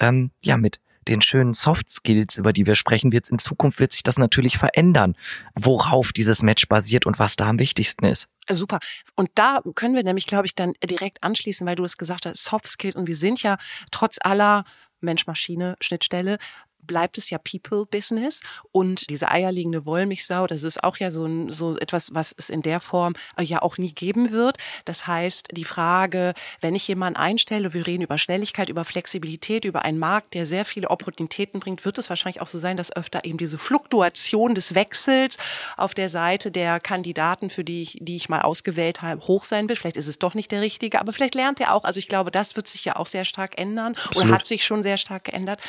ähm, 0.00 0.32
ja 0.42 0.56
mit 0.56 0.80
den 1.08 1.22
schönen 1.22 1.52
Soft 1.52 1.90
Skills, 1.90 2.36
über 2.36 2.52
die 2.52 2.66
wir 2.66 2.74
sprechen, 2.74 3.12
wird 3.12 3.28
in 3.28 3.38
Zukunft 3.38 3.80
wird 3.80 3.92
sich 3.92 4.02
das 4.02 4.18
natürlich 4.18 4.58
verändern, 4.58 5.14
worauf 5.54 6.12
dieses 6.12 6.42
Match 6.42 6.68
basiert 6.68 7.06
und 7.06 7.18
was 7.18 7.36
da 7.36 7.48
am 7.48 7.58
wichtigsten 7.58 8.04
ist. 8.06 8.28
Super. 8.50 8.78
Und 9.14 9.30
da 9.34 9.60
können 9.74 9.94
wir 9.94 10.04
nämlich, 10.04 10.26
glaube 10.26 10.46
ich, 10.46 10.54
dann 10.54 10.72
direkt 10.82 11.22
anschließen, 11.22 11.66
weil 11.66 11.76
du 11.76 11.84
es 11.84 11.96
gesagt 11.96 12.26
hast, 12.26 12.44
Soft 12.44 12.66
Skills. 12.66 12.96
Und 12.96 13.06
wir 13.06 13.16
sind 13.16 13.42
ja 13.42 13.58
trotz 13.90 14.18
aller 14.20 14.64
Mensch-Maschine-Schnittstelle 15.00 16.38
bleibt 16.80 17.18
es 17.18 17.30
ja 17.30 17.38
People-Business 17.38 18.42
und 18.72 19.08
diese 19.10 19.28
eierlegende 19.30 19.86
Wollmilchsau, 19.86 20.46
das 20.46 20.62
ist 20.62 20.82
auch 20.82 20.96
ja 20.96 21.10
so, 21.10 21.26
ein, 21.26 21.50
so 21.50 21.76
etwas, 21.78 22.14
was 22.14 22.34
es 22.36 22.48
in 22.50 22.62
der 22.62 22.80
Form 22.80 23.14
äh, 23.36 23.42
ja 23.42 23.62
auch 23.62 23.78
nie 23.78 23.92
geben 23.92 24.32
wird. 24.32 24.58
Das 24.84 25.06
heißt, 25.06 25.48
die 25.52 25.64
Frage, 25.64 26.34
wenn 26.60 26.74
ich 26.74 26.88
jemanden 26.88 27.18
einstelle, 27.18 27.74
wir 27.74 27.86
reden 27.86 28.02
über 28.02 28.18
Schnelligkeit, 28.18 28.68
über 28.68 28.84
Flexibilität, 28.84 29.64
über 29.64 29.84
einen 29.84 29.98
Markt, 29.98 30.34
der 30.34 30.46
sehr 30.46 30.64
viele 30.64 30.90
Opportunitäten 30.90 31.60
bringt, 31.60 31.84
wird 31.84 31.98
es 31.98 32.08
wahrscheinlich 32.08 32.40
auch 32.40 32.46
so 32.46 32.58
sein, 32.58 32.76
dass 32.76 32.94
öfter 32.94 33.24
eben 33.24 33.38
diese 33.38 33.58
Fluktuation 33.58 34.54
des 34.54 34.74
Wechsels 34.74 35.36
auf 35.76 35.94
der 35.94 36.08
Seite 36.08 36.50
der 36.50 36.80
Kandidaten, 36.80 37.50
für 37.50 37.64
die 37.64 37.82
ich, 37.82 37.98
die 38.00 38.16
ich 38.16 38.28
mal 38.28 38.42
ausgewählt 38.42 39.02
habe, 39.02 39.26
hoch 39.26 39.44
sein 39.44 39.68
wird. 39.68 39.78
Vielleicht 39.78 39.96
ist 39.96 40.06
es 40.06 40.18
doch 40.18 40.34
nicht 40.34 40.50
der 40.50 40.60
richtige, 40.60 41.00
aber 41.00 41.12
vielleicht 41.12 41.34
lernt 41.34 41.60
er 41.60 41.74
auch. 41.74 41.84
Also 41.84 41.98
ich 41.98 42.08
glaube, 42.08 42.30
das 42.30 42.56
wird 42.56 42.68
sich 42.68 42.84
ja 42.84 42.96
auch 42.96 43.06
sehr 43.06 43.24
stark 43.24 43.58
ändern 43.58 43.94
Absolut. 43.96 44.28
oder 44.28 44.34
hat 44.34 44.46
sich 44.46 44.64
schon 44.64 44.82
sehr 44.82 44.96
stark 44.96 45.24
geändert. 45.24 45.60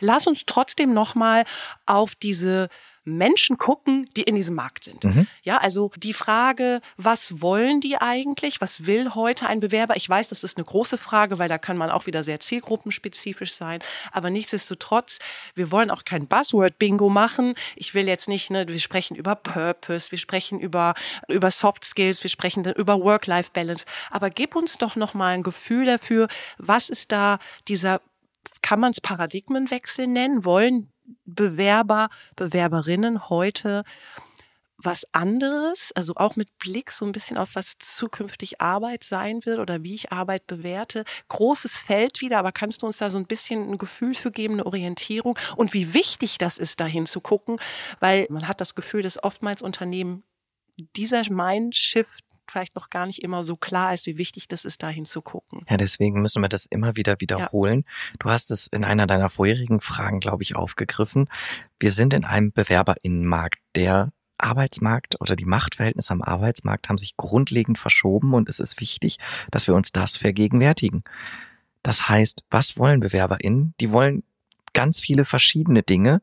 Lass 0.00 0.26
uns 0.26 0.44
trotzdem 0.56 0.94
nochmal 0.94 1.44
auf 1.84 2.14
diese 2.14 2.70
Menschen 3.04 3.56
gucken, 3.56 4.10
die 4.16 4.22
in 4.22 4.34
diesem 4.34 4.56
Markt 4.56 4.84
sind. 4.84 5.04
Mhm. 5.04 5.28
Ja, 5.42 5.58
also 5.58 5.92
die 5.96 6.12
Frage, 6.12 6.80
was 6.96 7.40
wollen 7.40 7.80
die 7.80 7.98
eigentlich? 7.98 8.60
Was 8.60 8.84
will 8.84 9.14
heute 9.14 9.46
ein 9.46 9.60
Bewerber? 9.60 9.96
Ich 9.96 10.08
weiß, 10.08 10.28
das 10.28 10.42
ist 10.42 10.56
eine 10.56 10.64
große 10.64 10.98
Frage, 10.98 11.38
weil 11.38 11.48
da 11.48 11.56
kann 11.56 11.76
man 11.76 11.90
auch 11.90 12.06
wieder 12.06 12.24
sehr 12.24 12.40
zielgruppenspezifisch 12.40 13.52
sein. 13.52 13.80
Aber 14.10 14.28
nichtsdestotrotz, 14.30 15.20
wir 15.54 15.70
wollen 15.70 15.90
auch 15.90 16.04
kein 16.04 16.26
Buzzword-Bingo 16.26 17.08
machen. 17.08 17.54
Ich 17.76 17.94
will 17.94 18.08
jetzt 18.08 18.28
nicht, 18.28 18.50
ne, 18.50 18.66
wir 18.66 18.80
sprechen 18.80 19.14
über 19.14 19.36
Purpose, 19.36 20.10
wir 20.10 20.18
sprechen 20.18 20.58
über, 20.58 20.94
über 21.28 21.52
Soft 21.52 21.84
Skills, 21.84 22.24
wir 22.24 22.30
sprechen 22.30 22.64
über 22.64 23.00
Work-Life-Balance. 23.00 23.86
Aber 24.10 24.30
gib 24.30 24.56
uns 24.56 24.78
doch 24.78 24.96
nochmal 24.96 25.34
ein 25.34 25.44
Gefühl 25.44 25.86
dafür, 25.86 26.26
was 26.58 26.88
ist 26.88 27.12
da 27.12 27.38
dieser 27.68 28.00
kann 28.66 28.80
man 28.80 28.90
es 28.90 29.00
Paradigmenwechsel 29.00 30.08
nennen? 30.08 30.44
Wollen 30.44 30.92
Bewerber, 31.24 32.08
Bewerberinnen 32.34 33.28
heute 33.28 33.84
was 34.76 35.06
anderes, 35.14 35.92
also 35.94 36.14
auch 36.16 36.34
mit 36.34 36.58
Blick 36.58 36.90
so 36.90 37.06
ein 37.06 37.12
bisschen 37.12 37.38
auf 37.38 37.54
was 37.54 37.78
zukünftig 37.78 38.60
Arbeit 38.60 39.04
sein 39.04 39.46
wird 39.46 39.60
oder 39.60 39.84
wie 39.84 39.94
ich 39.94 40.10
Arbeit 40.10 40.48
bewerte. 40.48 41.04
Großes 41.28 41.82
Feld 41.82 42.20
wieder, 42.20 42.40
aber 42.40 42.50
kannst 42.50 42.82
du 42.82 42.86
uns 42.86 42.98
da 42.98 43.08
so 43.08 43.18
ein 43.18 43.26
bisschen 43.26 43.70
ein 43.70 43.78
Gefühl 43.78 44.14
für 44.14 44.32
geben, 44.32 44.54
eine 44.54 44.66
Orientierung 44.66 45.38
und 45.54 45.72
wie 45.72 45.94
wichtig 45.94 46.38
das 46.38 46.58
ist, 46.58 46.80
dahin 46.80 47.06
zu 47.06 47.20
gucken, 47.20 47.60
weil 48.00 48.26
man 48.30 48.48
hat 48.48 48.60
das 48.60 48.74
Gefühl, 48.74 49.02
dass 49.02 49.22
oftmals 49.22 49.62
Unternehmen 49.62 50.24
dieser 50.76 51.22
Mindshift 51.30 52.24
vielleicht 52.50 52.74
noch 52.74 52.90
gar 52.90 53.06
nicht 53.06 53.22
immer 53.22 53.42
so 53.42 53.56
klar 53.56 53.94
ist, 53.94 54.06
wie 54.06 54.18
wichtig 54.18 54.48
das 54.48 54.64
ist, 54.64 54.82
da 54.82 54.88
hinzugucken. 54.88 55.64
Ja, 55.68 55.76
deswegen 55.76 56.20
müssen 56.20 56.42
wir 56.42 56.48
das 56.48 56.66
immer 56.66 56.96
wieder 56.96 57.20
wiederholen. 57.20 57.84
Ja. 57.86 58.16
Du 58.18 58.30
hast 58.30 58.50
es 58.50 58.66
in 58.66 58.84
einer 58.84 59.06
deiner 59.06 59.30
vorherigen 59.30 59.80
Fragen, 59.80 60.20
glaube 60.20 60.42
ich, 60.42 60.56
aufgegriffen. 60.56 61.28
Wir 61.78 61.90
sind 61.90 62.14
in 62.14 62.24
einem 62.24 62.52
Bewerberinnenmarkt, 62.52 63.58
der 63.74 64.12
Arbeitsmarkt 64.38 65.20
oder 65.20 65.36
die 65.36 65.44
Machtverhältnisse 65.44 66.12
am 66.12 66.22
Arbeitsmarkt 66.22 66.88
haben 66.88 66.98
sich 66.98 67.16
grundlegend 67.16 67.78
verschoben 67.78 68.34
und 68.34 68.48
es 68.48 68.60
ist 68.60 68.80
wichtig, 68.80 69.18
dass 69.50 69.66
wir 69.66 69.74
uns 69.74 69.92
das 69.92 70.16
vergegenwärtigen. 70.16 71.04
Das 71.82 72.08
heißt, 72.08 72.44
was 72.50 72.76
wollen 72.76 73.00
BewerberInnen? 73.00 73.74
Die 73.80 73.92
wollen 73.92 74.24
ganz 74.72 75.00
viele 75.00 75.24
verschiedene 75.24 75.82
Dinge. 75.82 76.20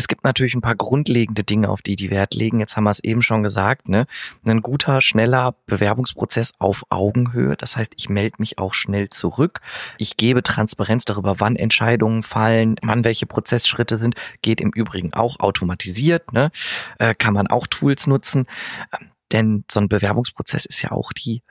Es 0.00 0.08
gibt 0.08 0.24
natürlich 0.24 0.54
ein 0.54 0.62
paar 0.62 0.76
grundlegende 0.76 1.44
Dinge, 1.44 1.68
auf 1.68 1.82
die 1.82 1.94
die 1.94 2.10
Wert 2.10 2.32
legen. 2.32 2.58
Jetzt 2.58 2.74
haben 2.74 2.84
wir 2.84 2.90
es 2.90 3.04
eben 3.04 3.20
schon 3.20 3.42
gesagt, 3.42 3.90
ne? 3.90 4.06
Ein 4.46 4.62
guter, 4.62 5.02
schneller 5.02 5.54
Bewerbungsprozess 5.66 6.54
auf 6.58 6.86
Augenhöhe. 6.88 7.54
Das 7.54 7.76
heißt, 7.76 7.92
ich 7.98 8.08
melde 8.08 8.36
mich 8.38 8.58
auch 8.58 8.72
schnell 8.72 9.10
zurück. 9.10 9.60
Ich 9.98 10.16
gebe 10.16 10.42
Transparenz 10.42 11.04
darüber, 11.04 11.38
wann 11.38 11.54
Entscheidungen 11.54 12.22
fallen, 12.22 12.76
wann 12.80 13.04
welche 13.04 13.26
Prozessschritte 13.26 13.96
sind. 13.96 14.14
Geht 14.40 14.62
im 14.62 14.70
Übrigen 14.70 15.12
auch 15.12 15.38
automatisiert, 15.38 16.32
ne? 16.32 16.50
Äh, 16.98 17.14
kann 17.14 17.34
man 17.34 17.48
auch 17.48 17.66
Tools 17.66 18.06
nutzen. 18.06 18.46
Ähm, 18.98 19.08
denn 19.32 19.64
so 19.70 19.80
ein 19.80 19.90
Bewerbungsprozess 19.90 20.64
ist 20.64 20.80
ja 20.80 20.92
auch 20.92 21.12
die 21.12 21.42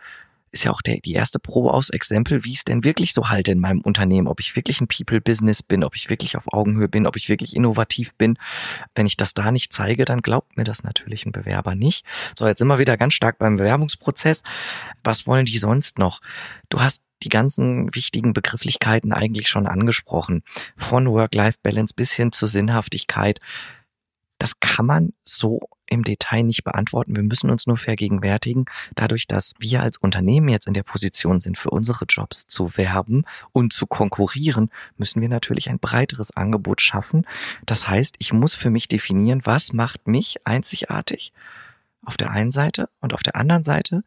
ist 0.52 0.64
ja 0.64 0.72
auch 0.72 0.82
der, 0.82 0.98
die 0.98 1.14
erste 1.14 1.40
Probe 1.40 1.74
aus 1.74 1.90
Exempel, 1.90 2.44
wie 2.44 2.54
es 2.54 2.66
denn 2.66 2.84
wirklich 2.84 3.14
so 3.14 3.30
halte 3.30 3.52
in 3.52 3.60
meinem 3.60 3.82
Unternehmen, 3.82 4.28
ob 4.28 4.40
ich 4.40 4.56
wirklich 4.56 4.82
ein 4.82 4.88
People-Business 4.88 5.64
bin, 5.64 5.84
ob 5.84 5.96
ich 5.96 6.10
wirklich 6.10 6.38
auf 6.38 6.52
Augenhöhe 6.52 6.90
bin, 6.90 7.08
ob 7.08 7.16
ich 7.16 7.30
wirklich 7.30 7.56
innovativ 7.56 8.14
bin. 8.16 8.38
Wenn 8.96 9.06
ich 9.06 9.18
das 9.18 9.34
da 9.34 9.52
nicht 9.52 9.74
zeige, 9.74 10.06
dann 10.06 10.22
glaubt 10.22 10.58
mir 10.58 10.64
das 10.64 10.84
natürlich 10.84 11.26
ein 11.26 11.32
Bewerber 11.32 11.76
nicht. 11.76 12.06
So, 12.38 12.48
jetzt 12.48 12.62
immer 12.62 12.80
wieder 12.80 12.98
ganz 12.98 13.14
stark 13.14 13.38
beim 13.38 13.58
Bewerbungsprozess. 13.58 14.44
Was 15.04 15.28
wollen 15.28 15.46
die 15.46 15.58
sonst 15.58 16.00
noch? 16.00 16.22
Du 16.70 16.82
hast 16.82 17.04
die 17.24 17.30
ganzen 17.30 17.94
wichtigen 17.94 18.34
Begrifflichkeiten 18.34 19.12
eigentlich 19.12 19.50
schon 19.50 19.68
angesprochen. 19.68 20.44
Von 20.78 21.08
Work-Life-Balance 21.10 21.94
bis 21.96 22.14
hin 22.14 22.32
zur 22.32 22.48
Sinnhaftigkeit. 22.48 23.40
Das 24.40 24.60
kann 24.60 24.86
man 24.86 25.14
so 25.24 25.60
im 25.86 26.04
Detail 26.04 26.44
nicht 26.44 26.64
beantworten. 26.64 27.16
Wir 27.16 27.24
müssen 27.24 27.50
uns 27.50 27.68
nur 27.68 27.78
vergegenwärtigen, 27.78 28.66
dadurch, 28.96 29.28
dass 29.28 29.54
wir 29.60 29.82
als 29.82 29.98
Unternehmen 29.98 30.50
jetzt 30.50 30.68
in 30.68 30.74
der 30.74 30.84
Position 30.84 31.40
sind, 31.40 31.58
für 31.58 31.70
unsere 31.72 32.06
Jobs 32.06 32.48
zu 32.48 32.78
werben 32.78 33.26
und 33.52 33.74
zu 33.74 33.88
konkurrieren, 33.88 34.70
müssen 34.98 35.22
wir 35.22 35.30
natürlich 35.30 35.70
ein 35.70 35.80
breiteres 35.80 36.36
Angebot 36.36 36.82
schaffen. 36.82 37.26
Das 37.66 37.88
heißt, 37.88 38.16
ich 38.20 38.34
muss 38.34 38.56
für 38.56 38.70
mich 38.70 38.88
definieren, 38.88 39.42
was 39.46 39.74
macht 39.74 40.08
mich 40.08 40.46
einzigartig 40.46 41.34
auf 42.04 42.18
der 42.18 42.32
einen 42.32 42.52
Seite 42.52 42.90
und 43.02 43.14
auf 43.14 43.24
der 43.24 43.36
anderen 43.36 43.64
Seite 43.64 44.04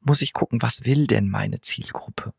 muss 0.00 0.22
ich 0.22 0.32
gucken, 0.32 0.62
was 0.62 0.84
will 0.84 1.06
denn 1.06 1.28
meine 1.28 1.60
Zielgruppe? 1.60 2.32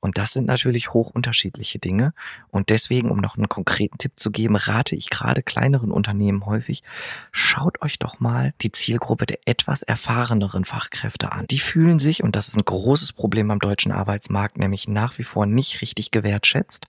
Und 0.00 0.16
das 0.18 0.32
sind 0.32 0.46
natürlich 0.46 0.92
hoch 0.92 1.10
unterschiedliche 1.10 1.78
Dinge. 1.78 2.14
Und 2.48 2.70
deswegen, 2.70 3.10
um 3.10 3.18
noch 3.18 3.36
einen 3.36 3.48
konkreten 3.48 3.98
Tipp 3.98 4.12
zu 4.16 4.30
geben, 4.30 4.56
rate 4.56 4.96
ich 4.96 5.10
gerade 5.10 5.42
kleineren 5.42 5.92
Unternehmen 5.92 6.46
häufig, 6.46 6.82
schaut 7.32 7.82
euch 7.82 7.98
doch 7.98 8.18
mal 8.18 8.54
die 8.62 8.72
Zielgruppe 8.72 9.26
der 9.26 9.38
etwas 9.44 9.82
erfahreneren 9.82 10.64
Fachkräfte 10.64 11.32
an. 11.32 11.46
Die 11.50 11.58
fühlen 11.58 11.98
sich, 11.98 12.22
und 12.22 12.34
das 12.34 12.48
ist 12.48 12.56
ein 12.56 12.64
großes 12.64 13.12
Problem 13.12 13.50
am 13.50 13.58
deutschen 13.58 13.92
Arbeitsmarkt, 13.92 14.58
nämlich 14.58 14.88
nach 14.88 15.18
wie 15.18 15.24
vor 15.24 15.46
nicht 15.46 15.82
richtig 15.82 16.10
gewertschätzt 16.10 16.88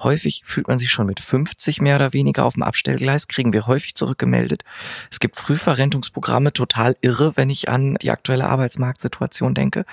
Häufig 0.00 0.42
fühlt 0.44 0.68
man 0.68 0.78
sich 0.78 0.90
schon 0.90 1.06
mit 1.06 1.18
50 1.18 1.80
mehr 1.80 1.96
oder 1.96 2.12
weniger 2.12 2.44
auf 2.44 2.54
dem 2.54 2.62
Abstellgleis, 2.62 3.26
kriegen 3.26 3.52
wir 3.52 3.66
häufig 3.66 3.94
zurückgemeldet. 3.94 4.62
Es 5.10 5.18
gibt 5.18 5.36
Frühverrentungsprogramme, 5.36 6.52
total 6.52 6.96
irre, 7.00 7.36
wenn 7.36 7.50
ich 7.50 7.68
an 7.68 7.96
die 7.96 8.10
aktuelle 8.10 8.48
Arbeitsmarktsituation 8.48 9.54
denke. 9.54 9.84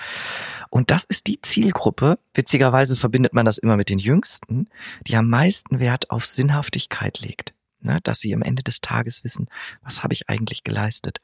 Und 0.70 0.90
das 0.90 1.04
ist 1.04 1.26
die 1.26 1.40
Zielgruppe. 1.42 2.18
Witzigerweise 2.34 2.96
verbindet 2.96 3.32
man 3.32 3.44
das 3.46 3.58
immer 3.58 3.76
mit 3.76 3.88
den 3.88 3.98
Jüngsten, 3.98 4.68
die 5.06 5.16
am 5.16 5.28
meisten 5.28 5.80
Wert 5.80 6.10
auf 6.10 6.24
Sinnhaftigkeit 6.24 7.20
legt. 7.20 7.52
Ne, 7.80 8.00
dass 8.02 8.20
sie 8.20 8.34
am 8.34 8.42
Ende 8.42 8.62
des 8.62 8.80
Tages 8.80 9.22
wissen, 9.22 9.48
was 9.82 10.02
habe 10.02 10.14
ich 10.14 10.30
eigentlich 10.30 10.64
geleistet. 10.64 11.20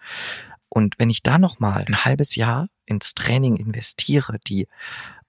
Und 0.75 0.99
wenn 0.99 1.11
ich 1.11 1.23
da 1.23 1.37
nochmal 1.37 1.85
ein 1.87 2.07
halbes 2.07 2.35
Jahr 2.35 2.67
ins 2.87 3.13
Training 3.13 3.57
investiere, 3.57 4.39
die 4.39 4.69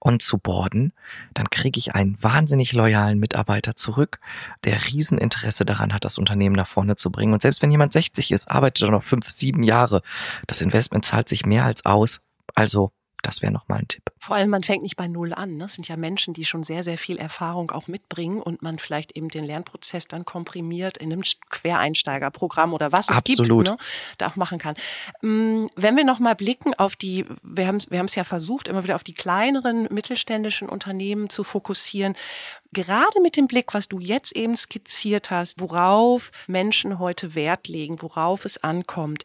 onzuboarden, 0.00 0.94
dann 1.34 1.50
kriege 1.50 1.78
ich 1.78 1.94
einen 1.94 2.16
wahnsinnig 2.22 2.72
loyalen 2.72 3.18
Mitarbeiter 3.18 3.76
zurück, 3.76 4.20
der 4.64 4.86
Rieseninteresse 4.86 5.66
daran 5.66 5.92
hat, 5.92 6.06
das 6.06 6.16
Unternehmen 6.16 6.54
nach 6.54 6.66
vorne 6.66 6.96
zu 6.96 7.10
bringen. 7.10 7.34
Und 7.34 7.42
selbst 7.42 7.60
wenn 7.60 7.70
jemand 7.70 7.92
60 7.92 8.32
ist, 8.32 8.50
arbeitet 8.50 8.84
er 8.84 8.90
noch 8.90 9.02
fünf, 9.02 9.28
sieben 9.28 9.62
Jahre. 9.62 10.00
Das 10.46 10.62
Investment 10.62 11.04
zahlt 11.04 11.28
sich 11.28 11.44
mehr 11.44 11.64
als 11.64 11.84
aus. 11.84 12.22
Also 12.54 12.92
das 13.26 13.42
wäre 13.42 13.52
nochmal 13.52 13.78
ein 13.80 13.88
Tipp. 13.88 14.02
Vor 14.18 14.36
allem, 14.36 14.50
man 14.50 14.62
fängt 14.62 14.82
nicht 14.82 14.96
bei 14.96 15.08
Null 15.08 15.32
an. 15.32 15.56
Ne? 15.56 15.64
Es 15.64 15.74
sind 15.74 15.88
ja 15.88 15.96
Menschen, 15.96 16.34
die 16.34 16.44
schon 16.44 16.62
sehr, 16.62 16.82
sehr 16.82 16.98
viel 16.98 17.18
Erfahrung 17.18 17.70
auch 17.70 17.88
mitbringen 17.88 18.40
und 18.40 18.62
man 18.62 18.78
vielleicht 18.78 19.16
eben 19.16 19.28
den 19.28 19.44
Lernprozess 19.44 20.08
dann 20.08 20.24
komprimiert 20.24 20.98
in 20.98 21.12
einem 21.12 21.22
Quereinsteigerprogramm 21.50 22.72
oder 22.72 22.92
was 22.92 23.10
es 23.10 23.16
Absolut. 23.16 23.66
gibt, 23.66 23.78
ne? 23.78 23.86
da 24.18 24.28
auch 24.28 24.36
machen 24.36 24.58
kann. 24.58 24.74
Mm, 25.22 25.66
wenn 25.76 25.96
wir 25.96 26.04
nochmal 26.04 26.34
blicken 26.34 26.74
auf 26.74 26.96
die, 26.96 27.26
wir 27.42 27.66
haben 27.66 27.80
wir 27.88 27.98
haben 27.98 28.06
es 28.06 28.14
ja 28.14 28.24
versucht, 28.24 28.68
immer 28.68 28.84
wieder 28.84 28.94
auf 28.94 29.04
die 29.04 29.14
kleineren 29.14 29.88
mittelständischen 29.90 30.68
Unternehmen 30.68 31.30
zu 31.30 31.44
fokussieren. 31.44 32.16
Gerade 32.72 33.20
mit 33.22 33.36
dem 33.36 33.46
Blick, 33.46 33.72
was 33.72 33.88
du 33.88 34.00
jetzt 34.00 34.34
eben 34.34 34.56
skizziert 34.56 35.30
hast, 35.30 35.60
worauf 35.60 36.32
Menschen 36.46 36.98
heute 36.98 37.34
Wert 37.34 37.68
legen, 37.68 38.02
worauf 38.02 38.44
es 38.44 38.62
ankommt, 38.62 39.24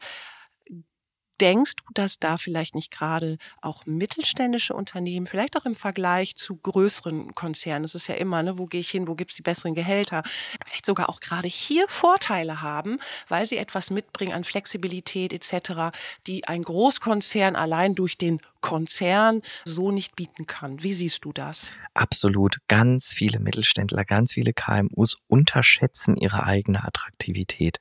Denkst 1.42 1.76
du, 1.78 1.84
dass 1.94 2.20
da 2.20 2.38
vielleicht 2.38 2.76
nicht 2.76 2.92
gerade 2.92 3.38
auch 3.62 3.86
mittelständische 3.86 4.74
Unternehmen, 4.74 5.28
vielleicht 5.28 5.58
auch 5.58 5.66
im 5.66 5.76
Vergleich 5.76 6.36
zu 6.36 6.58
größeren 6.58 7.34
Konzernen, 7.36 7.84
das 7.84 7.96
ist 7.96 8.08
ja 8.08 8.16
immer, 8.16 8.44
ne, 8.44 8.58
wo 8.58 8.66
gehe 8.66 8.82
ich 8.82 8.90
hin, 8.90 9.08
wo 9.08 9.16
gibt's 9.16 9.36
die 9.36 9.42
besseren 9.42 9.74
Gehälter, 9.74 10.24
vielleicht 10.66 10.86
sogar 10.86 11.10
auch 11.10 11.20
gerade 11.20 11.48
hier 11.48 11.88
Vorteile 11.88 12.62
haben, 12.62 13.00
weil 13.28 13.46
sie 13.46 13.58
etwas 13.58 13.90
mitbringen 13.90 14.34
an 14.34 14.44
Flexibilität 14.44 15.34
etc., 15.34 15.98
die 16.28 16.48
ein 16.48 16.64
Großkonzern 16.64 17.56
allein 17.56 17.94
durch 17.94 18.18
den 18.18 18.42
Konzern 18.62 19.42
so 19.66 19.92
nicht 19.92 20.16
bieten 20.16 20.46
kann. 20.46 20.84
Wie 20.84 20.94
siehst 20.94 21.26
du 21.26 21.34
das? 21.34 21.74
Absolut. 21.94 22.58
Ganz 22.68 23.14
viele 23.14 23.40
Mittelständler, 23.40 24.06
ganz 24.06 24.34
viele 24.34 24.54
KMUs 24.54 25.22
unterschätzen 25.28 26.16
ihre 26.16 26.44
eigene 26.44 26.84
Attraktivität. 26.84 27.80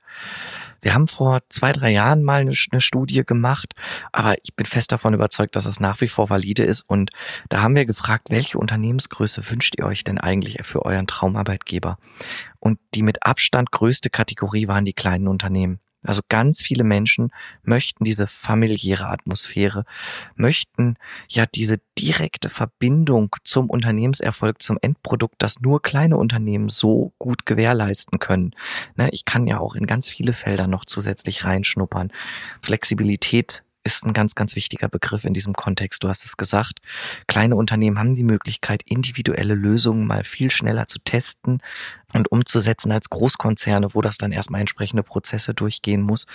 Wir 0.80 0.94
haben 0.94 1.08
vor 1.08 1.40
zwei, 1.48 1.72
drei 1.72 1.90
Jahren 1.90 2.22
mal 2.22 2.40
eine, 2.40 2.54
eine 2.70 2.80
Studie 2.80 3.24
gemacht, 3.24 3.74
aber 4.12 4.36
ich 4.42 4.54
bin 4.54 4.66
fest 4.66 4.92
davon 4.92 5.14
überzeugt, 5.14 5.56
dass 5.56 5.64
das 5.64 5.80
nach 5.80 6.00
wie 6.00 6.08
vor 6.08 6.30
valide 6.30 6.62
ist. 6.62 6.82
Und 6.88 7.10
da 7.48 7.62
haben 7.62 7.74
wir 7.74 7.84
gefragt, 7.84 8.28
welche 8.30 8.58
Unternehmensgröße 8.58 9.50
wünscht 9.50 9.74
ihr 9.78 9.86
euch 9.86 10.04
denn 10.04 10.18
eigentlich 10.18 10.58
für 10.62 10.84
euren 10.84 11.06
Traumarbeitgeber? 11.06 11.98
Und 12.60 12.78
die 12.94 13.02
mit 13.02 13.24
Abstand 13.24 13.72
größte 13.72 14.10
Kategorie 14.10 14.68
waren 14.68 14.84
die 14.84 14.92
kleinen 14.92 15.28
Unternehmen. 15.28 15.80
Also 16.04 16.22
ganz 16.28 16.62
viele 16.62 16.84
Menschen 16.84 17.30
möchten 17.62 18.04
diese 18.04 18.26
familiäre 18.26 19.08
Atmosphäre, 19.08 19.84
möchten 20.37 20.94
ja 21.28 21.44
diese 21.46 21.80
direkte 21.98 22.48
Verbindung 22.48 23.34
zum 23.42 23.68
Unternehmenserfolg, 23.68 24.62
zum 24.62 24.78
Endprodukt, 24.80 25.34
das 25.38 25.61
nur 25.61 25.82
kleine 25.82 26.16
Unternehmen 26.16 26.68
so 26.68 27.12
gut 27.18 27.46
gewährleisten 27.46 28.20
können. 28.20 28.52
Ne, 28.96 29.08
ich 29.11 29.24
kann 29.24 29.46
ja 29.46 29.58
auch 29.58 29.74
in 29.74 29.87
ganz 29.87 30.08
viele 30.08 30.32
Felder 30.32 30.68
noch 30.68 30.84
zusätzlich 30.84 31.44
reinschnuppern. 31.44 32.12
Flexibilität 32.62 33.64
ist 33.96 34.07
ein 34.07 34.12
ganz, 34.12 34.35
ganz 34.35 34.57
wichtiger 34.57 34.88
Begriff 34.88 35.24
in 35.24 35.35
diesem 35.35 35.55
Kontext. 35.55 36.03
Du 36.03 36.09
hast 36.09 36.24
es 36.24 36.37
gesagt. 36.37 36.81
Kleine 37.27 37.57
Unternehmen 37.57 37.98
haben 37.98 38.14
die 38.14 38.22
Möglichkeit, 38.22 38.83
individuelle 38.85 39.55
Lösungen 39.55 40.07
mal 40.07 40.24
viel 40.24 40.51
schneller 40.51 40.87
zu 40.87 40.98
testen 40.98 41.62
und 42.12 42.31
umzusetzen 42.31 42.92
als 42.92 43.11
Großkonzerne, 43.11 43.94
wo 43.94 44.01
das 44.01 44.18
dann 44.18 44.33
erstmal 44.33 44.61
entsprechende 44.61 45.03
Prozesse 45.03 45.55
durchgehen 45.55 46.03
muss. 46.03 46.27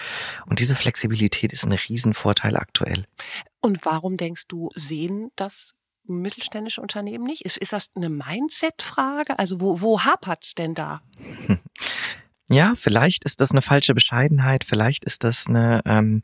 Und 0.46 0.60
diese 0.60 0.76
Flexibilität 0.76 1.54
ist 1.54 1.66
ein 1.66 1.74
Riesenvorteil 1.74 2.58
aktuell. 2.58 3.06
Und 3.62 3.86
warum 3.86 4.18
denkst 4.18 4.44
du, 4.48 4.70
sehen 4.76 5.32
das 5.36 5.74
mittelständische 6.06 6.82
Unternehmen 6.82 7.24
nicht? 7.24 7.46
Ist, 7.46 7.58
ist 7.58 7.74
das 7.74 7.89
eine 7.96 8.10
Mindset-Frage? 8.10 9.39
Also 9.39 9.62
wo, 9.62 9.82
wo 9.82 10.02
hapert's 10.02 10.54
denn 10.56 10.74
da? 10.74 11.02
Ja, 12.49 12.73
vielleicht 12.75 13.23
ist 13.23 13.39
das 13.39 13.51
eine 13.51 13.62
falsche 13.62 13.93
Bescheidenheit, 13.93 14.65
vielleicht 14.65 15.06
ist 15.06 15.23
das 15.23 15.47
eine, 15.47 15.82
ähm, 15.86 16.23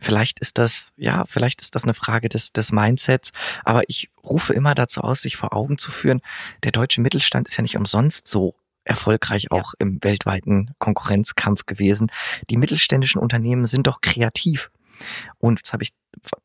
vielleicht 0.00 0.40
ist 0.40 0.56
das, 0.56 0.92
ja, 0.96 1.24
vielleicht 1.26 1.60
ist 1.60 1.74
das 1.74 1.84
eine 1.84 1.92
Frage 1.92 2.30
des, 2.30 2.52
des 2.52 2.72
Mindsets. 2.72 3.32
Aber 3.64 3.82
ich 3.86 4.10
rufe 4.24 4.54
immer 4.54 4.74
dazu 4.74 5.02
aus, 5.02 5.20
sich 5.22 5.36
vor 5.36 5.54
Augen 5.54 5.76
zu 5.76 5.92
führen, 5.92 6.22
der 6.64 6.72
deutsche 6.72 7.02
Mittelstand 7.02 7.48
ist 7.48 7.56
ja 7.56 7.62
nicht 7.62 7.76
umsonst 7.76 8.28
so 8.28 8.54
erfolgreich 8.84 9.50
auch 9.50 9.74
ja. 9.74 9.86
im 9.86 10.02
weltweiten 10.02 10.74
Konkurrenzkampf 10.78 11.66
gewesen. 11.66 12.10
Die 12.48 12.56
mittelständischen 12.56 13.20
Unternehmen 13.20 13.66
sind 13.66 13.86
doch 13.86 14.00
kreativ. 14.00 14.70
Und 15.38 15.60
jetzt 15.60 15.72
habe 15.72 15.82
ich 15.82 15.92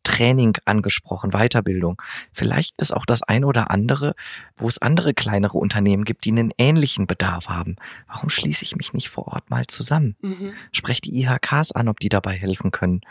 Training 0.04 0.58
angesprochen, 0.66 1.32
Weiterbildung. 1.32 2.02
Vielleicht 2.32 2.80
ist 2.82 2.94
auch 2.94 3.06
das 3.06 3.24
eine 3.24 3.48
oder 3.48 3.72
andere, 3.72 4.14
wo 4.58 4.68
es 4.68 4.82
andere 4.82 5.14
kleinere 5.14 5.58
Unternehmen 5.58 6.04
gibt, 6.06 6.26
die 6.26 6.32
einen 6.32 6.52
ähnlichen 6.58 7.08
Bedarf 7.08 7.48
haben. 7.48 7.78
Warum 8.08 8.30
schließe 8.30 8.64
ich 8.64 8.76
mich 8.76 8.94
nicht 8.94 9.10
vor 9.10 9.28
Ort 9.28 9.50
mal 9.50 9.66
zusammen? 9.68 10.16
Mhm. 10.22 10.54
Spreche 10.72 11.02
die 11.02 11.22
IHKs 11.22 11.72
an, 11.72 11.88
ob 11.88 12.00
die 12.00 12.10
dabei 12.10 12.34
helfen 12.34 12.72
können. 12.72 13.02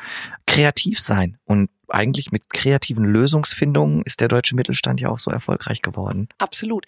Kreativ 0.46 1.00
sein 1.00 1.38
und 1.44 1.70
eigentlich 1.88 2.32
mit 2.32 2.48
kreativen 2.50 3.04
Lösungsfindungen 3.04 4.02
ist 4.02 4.20
der 4.20 4.28
deutsche 4.28 4.54
Mittelstand 4.54 5.00
ja 5.00 5.10
auch 5.10 5.18
so 5.18 5.30
erfolgreich 5.30 5.82
geworden. 5.82 6.28
Absolut 6.38 6.86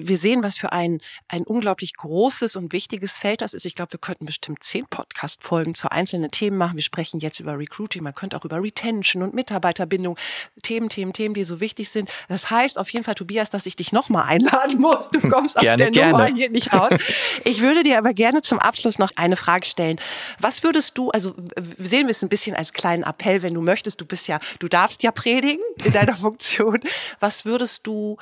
wir 0.00 0.18
sehen, 0.18 0.42
was 0.42 0.56
für 0.56 0.72
ein, 0.72 1.00
ein 1.28 1.42
unglaublich 1.42 1.94
großes 1.94 2.56
und 2.56 2.72
wichtiges 2.72 3.18
Feld 3.18 3.40
das 3.40 3.54
ist. 3.54 3.66
Ich 3.66 3.74
glaube, 3.74 3.92
wir 3.92 4.00
könnten 4.00 4.24
bestimmt 4.24 4.62
zehn 4.62 4.86
Podcast-Folgen 4.86 5.74
zu 5.74 5.90
einzelnen 5.90 6.30
Themen 6.30 6.56
machen. 6.56 6.76
Wir 6.76 6.82
sprechen 6.82 7.20
jetzt 7.20 7.40
über 7.40 7.58
Recruiting, 7.58 8.02
man 8.02 8.14
könnte 8.14 8.36
auch 8.36 8.44
über 8.44 8.62
Retention 8.62 9.22
und 9.22 9.34
Mitarbeiterbindung, 9.34 10.16
Themen, 10.62 10.88
Themen, 10.88 11.12
Themen, 11.12 11.34
die 11.34 11.44
so 11.44 11.60
wichtig 11.60 11.90
sind. 11.90 12.10
Das 12.28 12.50
heißt 12.50 12.78
auf 12.78 12.88
jeden 12.90 13.04
Fall, 13.04 13.14
Tobias, 13.14 13.50
dass 13.50 13.66
ich 13.66 13.76
dich 13.76 13.92
nochmal 13.92 14.24
einladen 14.26 14.80
muss. 14.80 15.10
Du 15.10 15.20
kommst 15.20 15.56
aus 15.56 15.64
der 15.64 15.90
gerne. 15.90 16.12
Nummer 16.12 16.26
hier 16.26 16.50
nicht 16.50 16.72
raus. 16.72 16.92
Ich 17.44 17.60
würde 17.60 17.82
dir 17.82 17.98
aber 17.98 18.12
gerne 18.12 18.42
zum 18.42 18.58
Abschluss 18.58 18.98
noch 18.98 19.12
eine 19.16 19.36
Frage 19.36 19.66
stellen. 19.66 20.00
Was 20.38 20.62
würdest 20.62 20.98
du, 20.98 21.10
also 21.10 21.34
sehen 21.78 22.06
wir 22.06 22.10
es 22.10 22.22
ein 22.22 22.28
bisschen 22.28 22.54
als 22.54 22.72
kleinen 22.72 23.02
Appell, 23.02 23.42
wenn 23.42 23.54
du 23.54 23.60
möchtest, 23.60 24.00
du 24.00 24.04
bist 24.04 24.28
ja, 24.28 24.40
du 24.58 24.68
darfst 24.68 25.02
ja 25.02 25.10
predigen 25.10 25.64
in 25.84 25.92
deiner 25.92 26.14
Funktion. 26.16 26.80
Was 27.18 27.44
würdest 27.44 27.86
du 27.86 28.18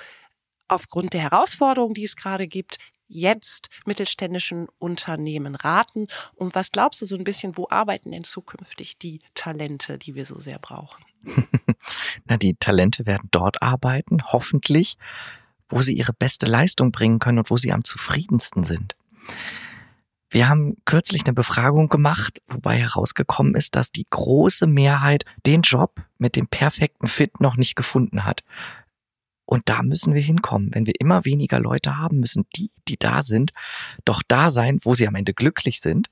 aufgrund 0.69 1.13
der 1.13 1.23
Herausforderungen, 1.23 1.95
die 1.95 2.05
es 2.05 2.17
gerade 2.17 2.47
gibt, 2.47 2.79
jetzt 3.09 3.69
mittelständischen 3.87 4.69
Unternehmen 4.79 5.55
raten? 5.55 6.07
Und 6.35 6.55
was 6.55 6.71
glaubst 6.71 7.03
du 7.03 7.07
so 7.07 7.17
ein 7.17 7.25
bisschen, 7.25 7.57
wo 7.57 7.67
arbeiten 7.71 8.13
denn 8.13 8.25
zukünftig 8.25 8.99
die 8.99 9.21
Talente, 9.35 9.99
die 9.99 10.15
wir 10.15 10.25
so 10.25 10.39
sehr 10.39 10.59
brauchen? 10.59 11.05
Na, 12.27 12.37
die 12.37 12.55
Talente 12.55 13.07
werden 13.07 13.29
dort 13.31 13.63
arbeiten, 13.63 14.23
hoffentlich, 14.25 14.97
wo 15.69 15.83
sie 15.83 15.95
ihre 15.95 16.13
beste 16.13 16.47
Leistung 16.47 16.93
bringen 16.93 17.19
können 17.19 17.39
und 17.39 17.51
wo 17.51 17.57
sie 17.57 17.73
am 17.73 17.85
zufriedensten 17.85 18.65
sind. 18.65 18.95
Wir 20.31 20.49
haben 20.49 20.77
kürzlich 20.85 21.25
eine 21.25 21.33
Befragung 21.33 21.89
gemacht, 21.89 22.43
wobei 22.49 22.77
herausgekommen 22.79 23.55
ist, 23.55 23.77
dass 23.77 23.93
die 23.93 24.07
große 24.11 24.67
Mehrheit 24.67 25.25
den 25.47 25.63
Job 25.63 26.03
mit 26.19 26.37
dem 26.37 26.47
perfekten 26.47 27.07
Fit 27.07 27.41
noch 27.41 27.57
nicht 27.57 27.77
gefunden 27.77 28.27
hat. 28.27 28.45
Und 29.49 29.71
da 29.71 29.83
müssen 29.83 30.13
wir 30.13 30.21
hinkommen. 30.21 30.75
Wenn 30.75 30.85
wir 30.85 30.93
immer 31.01 31.25
weniger 31.25 31.59
Leute 31.59 31.97
haben, 31.97 32.21
müssen 32.21 32.45
die, 32.55 32.71
die 32.87 32.99
da 32.99 33.23
sind, 33.23 33.53
doch 34.05 34.23
da 34.29 34.51
sein, 34.51 34.79
wo 34.83 34.95
sie 34.95 35.09
am 35.09 35.15
Ende 35.15 35.33
glücklich 35.33 35.81
sind 35.81 36.11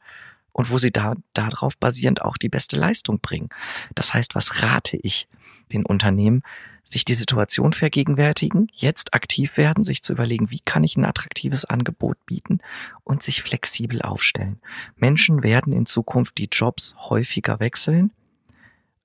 und 0.53 0.71
wo 0.71 0.79
sie 0.79 0.91
da 0.91 1.17
darauf 1.35 1.77
basierend 1.77 2.23
auch 2.23 2.39
die 2.39 2.49
beste 2.49 2.79
Leistung 2.79 3.21
bringen. 3.21 3.51
Das 3.95 4.15
heißt, 4.15 4.35
was 4.35 4.63
rate 4.63 4.97
ich 4.97 5.29
den 5.71 5.85
Unternehmen? 5.85 6.41
Sich 6.83 7.05
die 7.05 7.13
Situation 7.13 7.75
vergegenwärtigen, 7.75 8.69
jetzt 8.73 9.13
aktiv 9.13 9.59
werden, 9.59 9.85
sich 9.85 10.01
zu 10.01 10.15
überlegen, 10.15 10.51
wie 10.51 10.61
kann 10.61 10.83
ich 10.83 10.97
ein 10.97 11.05
attraktives 11.05 11.67
Angebot 11.67 12.17
bieten 12.25 12.61
und 13.05 13.23
sich 13.23 13.43
flexibel 13.43 14.01
aufstellen. 14.01 14.63
Menschen 14.97 15.43
werden 15.43 15.75
in 15.75 15.85
Zukunft 15.85 16.39
die 16.39 16.49
Jobs 16.51 16.95
häufiger 17.11 17.61
wechseln 17.61 18.13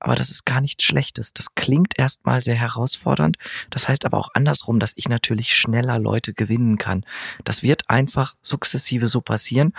aber 0.01 0.15
das 0.15 0.31
ist 0.31 0.45
gar 0.45 0.61
nichts 0.61 0.83
Schlechtes. 0.83 1.31
Das 1.31 1.53
klingt 1.53 1.97
erstmal 1.97 2.41
sehr 2.41 2.55
herausfordernd. 2.55 3.37
Das 3.69 3.87
heißt 3.87 4.05
aber 4.05 4.17
auch 4.17 4.29
andersrum, 4.33 4.79
dass 4.79 4.93
ich 4.95 5.07
natürlich 5.07 5.55
schneller 5.55 5.99
Leute 5.99 6.33
gewinnen 6.33 6.77
kann. 6.77 7.05
Das 7.43 7.61
wird 7.61 7.89
einfach 7.89 8.33
sukzessive 8.41 9.07
so 9.07 9.21
passieren. 9.21 9.73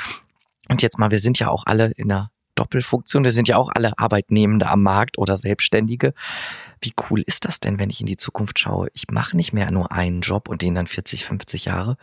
Und 0.68 0.80
jetzt 0.80 0.98
mal, 0.98 1.10
wir 1.10 1.18
sind 1.18 1.40
ja 1.40 1.48
auch 1.48 1.64
alle 1.66 1.90
in 1.96 2.10
einer 2.10 2.30
Doppelfunktion. 2.54 3.24
Wir 3.24 3.32
sind 3.32 3.48
ja 3.48 3.56
auch 3.56 3.70
alle 3.74 3.98
Arbeitnehmende 3.98 4.68
am 4.68 4.82
Markt 4.82 5.18
oder 5.18 5.36
Selbstständige. 5.36 6.14
Wie 6.80 6.92
cool 7.10 7.22
ist 7.26 7.44
das 7.44 7.58
denn, 7.58 7.80
wenn 7.80 7.90
ich 7.90 8.00
in 8.00 8.06
die 8.06 8.16
Zukunft 8.16 8.60
schaue? 8.60 8.88
Ich 8.92 9.10
mache 9.10 9.36
nicht 9.36 9.52
mehr 9.52 9.72
nur 9.72 9.90
einen 9.90 10.20
Job 10.20 10.48
und 10.48 10.62
den 10.62 10.76
dann 10.76 10.86
40, 10.86 11.24
50 11.24 11.64
Jahre. 11.64 11.96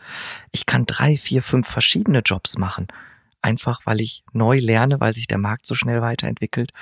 Ich 0.52 0.66
kann 0.66 0.84
drei, 0.84 1.16
vier, 1.16 1.42
fünf 1.42 1.66
verschiedene 1.66 2.20
Jobs 2.20 2.58
machen. 2.58 2.88
Einfach 3.40 3.80
weil 3.86 4.02
ich 4.02 4.24
neu 4.32 4.58
lerne, 4.58 5.00
weil 5.00 5.14
sich 5.14 5.26
der 5.26 5.38
Markt 5.38 5.64
so 5.64 5.74
schnell 5.74 6.02
weiterentwickelt. 6.02 6.72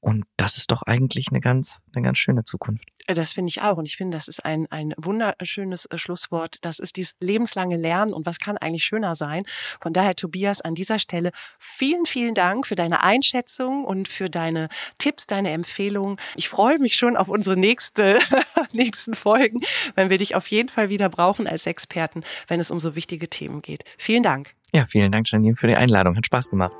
Und 0.00 0.24
das 0.38 0.56
ist 0.56 0.70
doch 0.70 0.82
eigentlich 0.82 1.26
eine 1.30 1.40
ganz, 1.40 1.80
eine 1.94 2.02
ganz 2.02 2.18
schöne 2.18 2.42
Zukunft. 2.44 2.88
Äh, 3.06 3.14
das 3.14 3.34
finde 3.34 3.50
ich 3.50 3.60
auch. 3.60 3.76
Und 3.76 3.86
ich 3.86 3.96
finde, 3.96 4.16
das 4.16 4.28
ist 4.28 4.44
ein, 4.44 4.66
ein 4.70 4.94
wunderschönes 4.96 5.86
äh, 5.86 5.98
Schlusswort. 5.98 6.56
Das 6.62 6.78
ist 6.78 6.96
dieses 6.96 7.14
lebenslange 7.20 7.76
Lernen. 7.76 8.14
Und 8.14 8.24
was 8.24 8.38
kann 8.38 8.56
eigentlich 8.56 8.84
schöner 8.84 9.14
sein? 9.14 9.44
Von 9.80 9.92
daher, 9.92 10.16
Tobias, 10.16 10.62
an 10.62 10.74
dieser 10.74 10.98
Stelle 10.98 11.32
vielen, 11.58 12.06
vielen 12.06 12.34
Dank 12.34 12.66
für 12.66 12.76
deine 12.76 13.02
Einschätzung 13.02 13.84
und 13.84 14.08
für 14.08 14.30
deine 14.30 14.68
Tipps, 14.98 15.26
deine 15.26 15.50
Empfehlungen. 15.50 16.16
Ich 16.34 16.48
freue 16.48 16.78
mich 16.78 16.94
schon 16.94 17.16
auf 17.16 17.28
unsere 17.28 17.58
nächste, 17.58 18.18
nächsten 18.72 19.14
Folgen, 19.14 19.60
wenn 19.96 20.08
wir 20.08 20.18
dich 20.18 20.34
auf 20.34 20.46
jeden 20.46 20.70
Fall 20.70 20.88
wieder 20.88 21.10
brauchen 21.10 21.46
als 21.46 21.66
Experten, 21.66 22.24
wenn 22.48 22.58
es 22.58 22.70
um 22.70 22.80
so 22.80 22.96
wichtige 22.96 23.28
Themen 23.28 23.60
geht. 23.60 23.84
Vielen 23.98 24.22
Dank. 24.22 24.54
Ja, 24.72 24.86
vielen 24.86 25.12
Dank, 25.12 25.30
Janine, 25.30 25.56
für 25.56 25.66
die 25.66 25.76
Einladung. 25.76 26.16
Hat 26.16 26.26
Spaß 26.26 26.50
gemacht. 26.50 26.72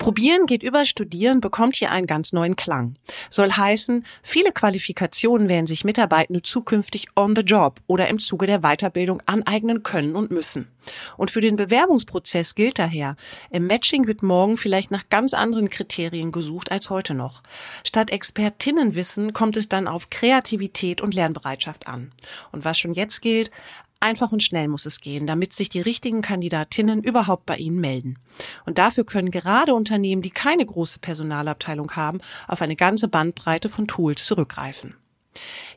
Probieren 0.00 0.46
geht 0.46 0.62
über 0.62 0.86
Studieren 0.86 1.42
bekommt 1.42 1.76
hier 1.76 1.90
einen 1.90 2.06
ganz 2.06 2.32
neuen 2.32 2.56
Klang. 2.56 2.94
Soll 3.28 3.52
heißen, 3.52 4.06
viele 4.22 4.50
Qualifikationen 4.50 5.46
werden 5.50 5.66
sich 5.66 5.84
Mitarbeitende 5.84 6.40
zukünftig 6.40 7.08
on 7.16 7.36
the 7.36 7.42
job 7.42 7.82
oder 7.86 8.08
im 8.08 8.18
Zuge 8.18 8.46
der 8.46 8.60
Weiterbildung 8.60 9.22
aneignen 9.26 9.82
können 9.82 10.16
und 10.16 10.30
müssen. 10.30 10.68
Und 11.18 11.30
für 11.30 11.42
den 11.42 11.56
Bewerbungsprozess 11.56 12.54
gilt 12.54 12.78
daher, 12.78 13.14
im 13.50 13.66
Matching 13.66 14.06
wird 14.06 14.22
morgen 14.22 14.56
vielleicht 14.56 14.90
nach 14.90 15.10
ganz 15.10 15.34
anderen 15.34 15.68
Kriterien 15.68 16.32
gesucht 16.32 16.72
als 16.72 16.88
heute 16.88 17.12
noch. 17.12 17.42
Statt 17.84 18.08
Expertinnenwissen 18.08 19.34
kommt 19.34 19.58
es 19.58 19.68
dann 19.68 19.86
auf 19.86 20.08
Kreativität 20.08 21.02
und 21.02 21.12
Lernbereitschaft 21.12 21.88
an. 21.88 22.12
Und 22.52 22.64
was 22.64 22.78
schon 22.78 22.94
jetzt 22.94 23.20
gilt, 23.20 23.50
Einfach 24.00 24.32
und 24.32 24.42
schnell 24.42 24.66
muss 24.68 24.86
es 24.86 25.02
gehen, 25.02 25.26
damit 25.26 25.52
sich 25.52 25.68
die 25.68 25.82
richtigen 25.82 26.22
Kandidatinnen 26.22 27.02
überhaupt 27.02 27.44
bei 27.44 27.56
Ihnen 27.56 27.80
melden. 27.80 28.18
Und 28.64 28.78
dafür 28.78 29.04
können 29.04 29.30
gerade 29.30 29.74
Unternehmen, 29.74 30.22
die 30.22 30.30
keine 30.30 30.64
große 30.64 31.00
Personalabteilung 31.00 31.92
haben, 31.92 32.20
auf 32.48 32.62
eine 32.62 32.76
ganze 32.76 33.08
Bandbreite 33.08 33.68
von 33.68 33.86
Tools 33.86 34.24
zurückgreifen. 34.24 34.94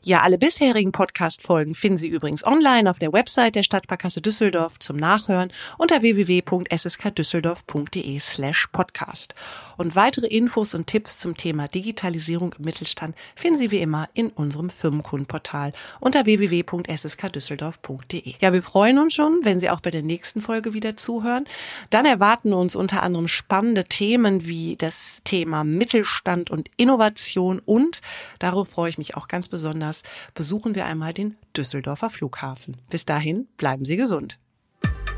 Ja, 0.02 0.20
alle 0.20 0.36
bisherigen 0.36 0.92
Podcast-Folgen 0.92 1.74
finden 1.74 1.96
Sie 1.96 2.08
übrigens 2.08 2.46
online 2.46 2.90
auf 2.90 2.98
der 2.98 3.14
Website 3.14 3.54
der 3.54 3.62
Stadtsparkasse 3.62 4.20
Düsseldorf 4.20 4.78
zum 4.78 4.96
Nachhören 4.96 5.50
unter 5.78 6.02
www.sskdüsseldorf.de 6.02 8.18
slash 8.18 8.66
podcast. 8.70 9.34
Und 9.78 9.96
weitere 9.96 10.26
Infos 10.26 10.74
und 10.74 10.86
Tipps 10.86 11.18
zum 11.18 11.38
Thema 11.38 11.68
Digitalisierung 11.68 12.54
im 12.58 12.66
Mittelstand 12.66 13.16
finden 13.34 13.58
Sie 13.58 13.70
wie 13.70 13.78
immer 13.78 14.10
in 14.12 14.28
unserem 14.28 14.68
Firmenkundenportal 14.68 15.72
unter 16.00 16.26
www.sskdüsseldorf.de. 16.26 18.34
Ja, 18.40 18.52
wir 18.52 18.62
freuen 18.62 18.98
uns 18.98 19.14
schon, 19.14 19.40
wenn 19.42 19.58
Sie 19.58 19.70
auch 19.70 19.80
bei 19.80 19.90
der 19.90 20.02
nächsten 20.02 20.42
Folge 20.42 20.74
wieder 20.74 20.98
zuhören. 20.98 21.46
Dann 21.88 22.04
erwarten 22.04 22.52
uns 22.52 22.76
unter 22.76 23.02
anderem 23.02 23.26
spannende 23.26 23.84
Themen 23.84 24.44
wie 24.44 24.76
das 24.76 25.22
Thema 25.24 25.64
Mittelstand 25.64 26.50
und 26.50 26.68
Innovation 26.76 27.62
und, 27.64 28.02
darauf 28.38 28.68
freue 28.68 28.90
ich 28.90 28.98
mich 28.98 29.16
auch 29.16 29.28
ganz 29.28 29.43
besonders, 29.48 30.02
Podcast 30.34 30.34
besuchen 30.34 30.74
wir 30.74 30.86
einmal 30.86 31.12
den 31.12 31.36
Düsseldorfer 31.56 32.10
Flughafen. 32.10 32.76
Bis 32.90 33.04
dahin 33.04 33.48
bleiben 33.56 33.84
Sie 33.84 33.96
gesund. 33.96 34.38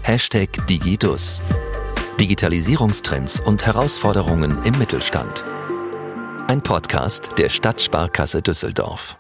Hashtag 0.03 0.49
Digidus. 0.69 1.43
Digitalisierungstrends 2.21 3.41
und 3.41 3.67
Herausforderungen 3.67 4.63
im 4.65 4.79
Mittelstand. 4.79 5.45
Ein 6.49 6.63
Podcast 6.63 7.31
der 7.39 7.49
Stadtsparkasse 7.49 8.41
Düsseldorf. 8.41 9.19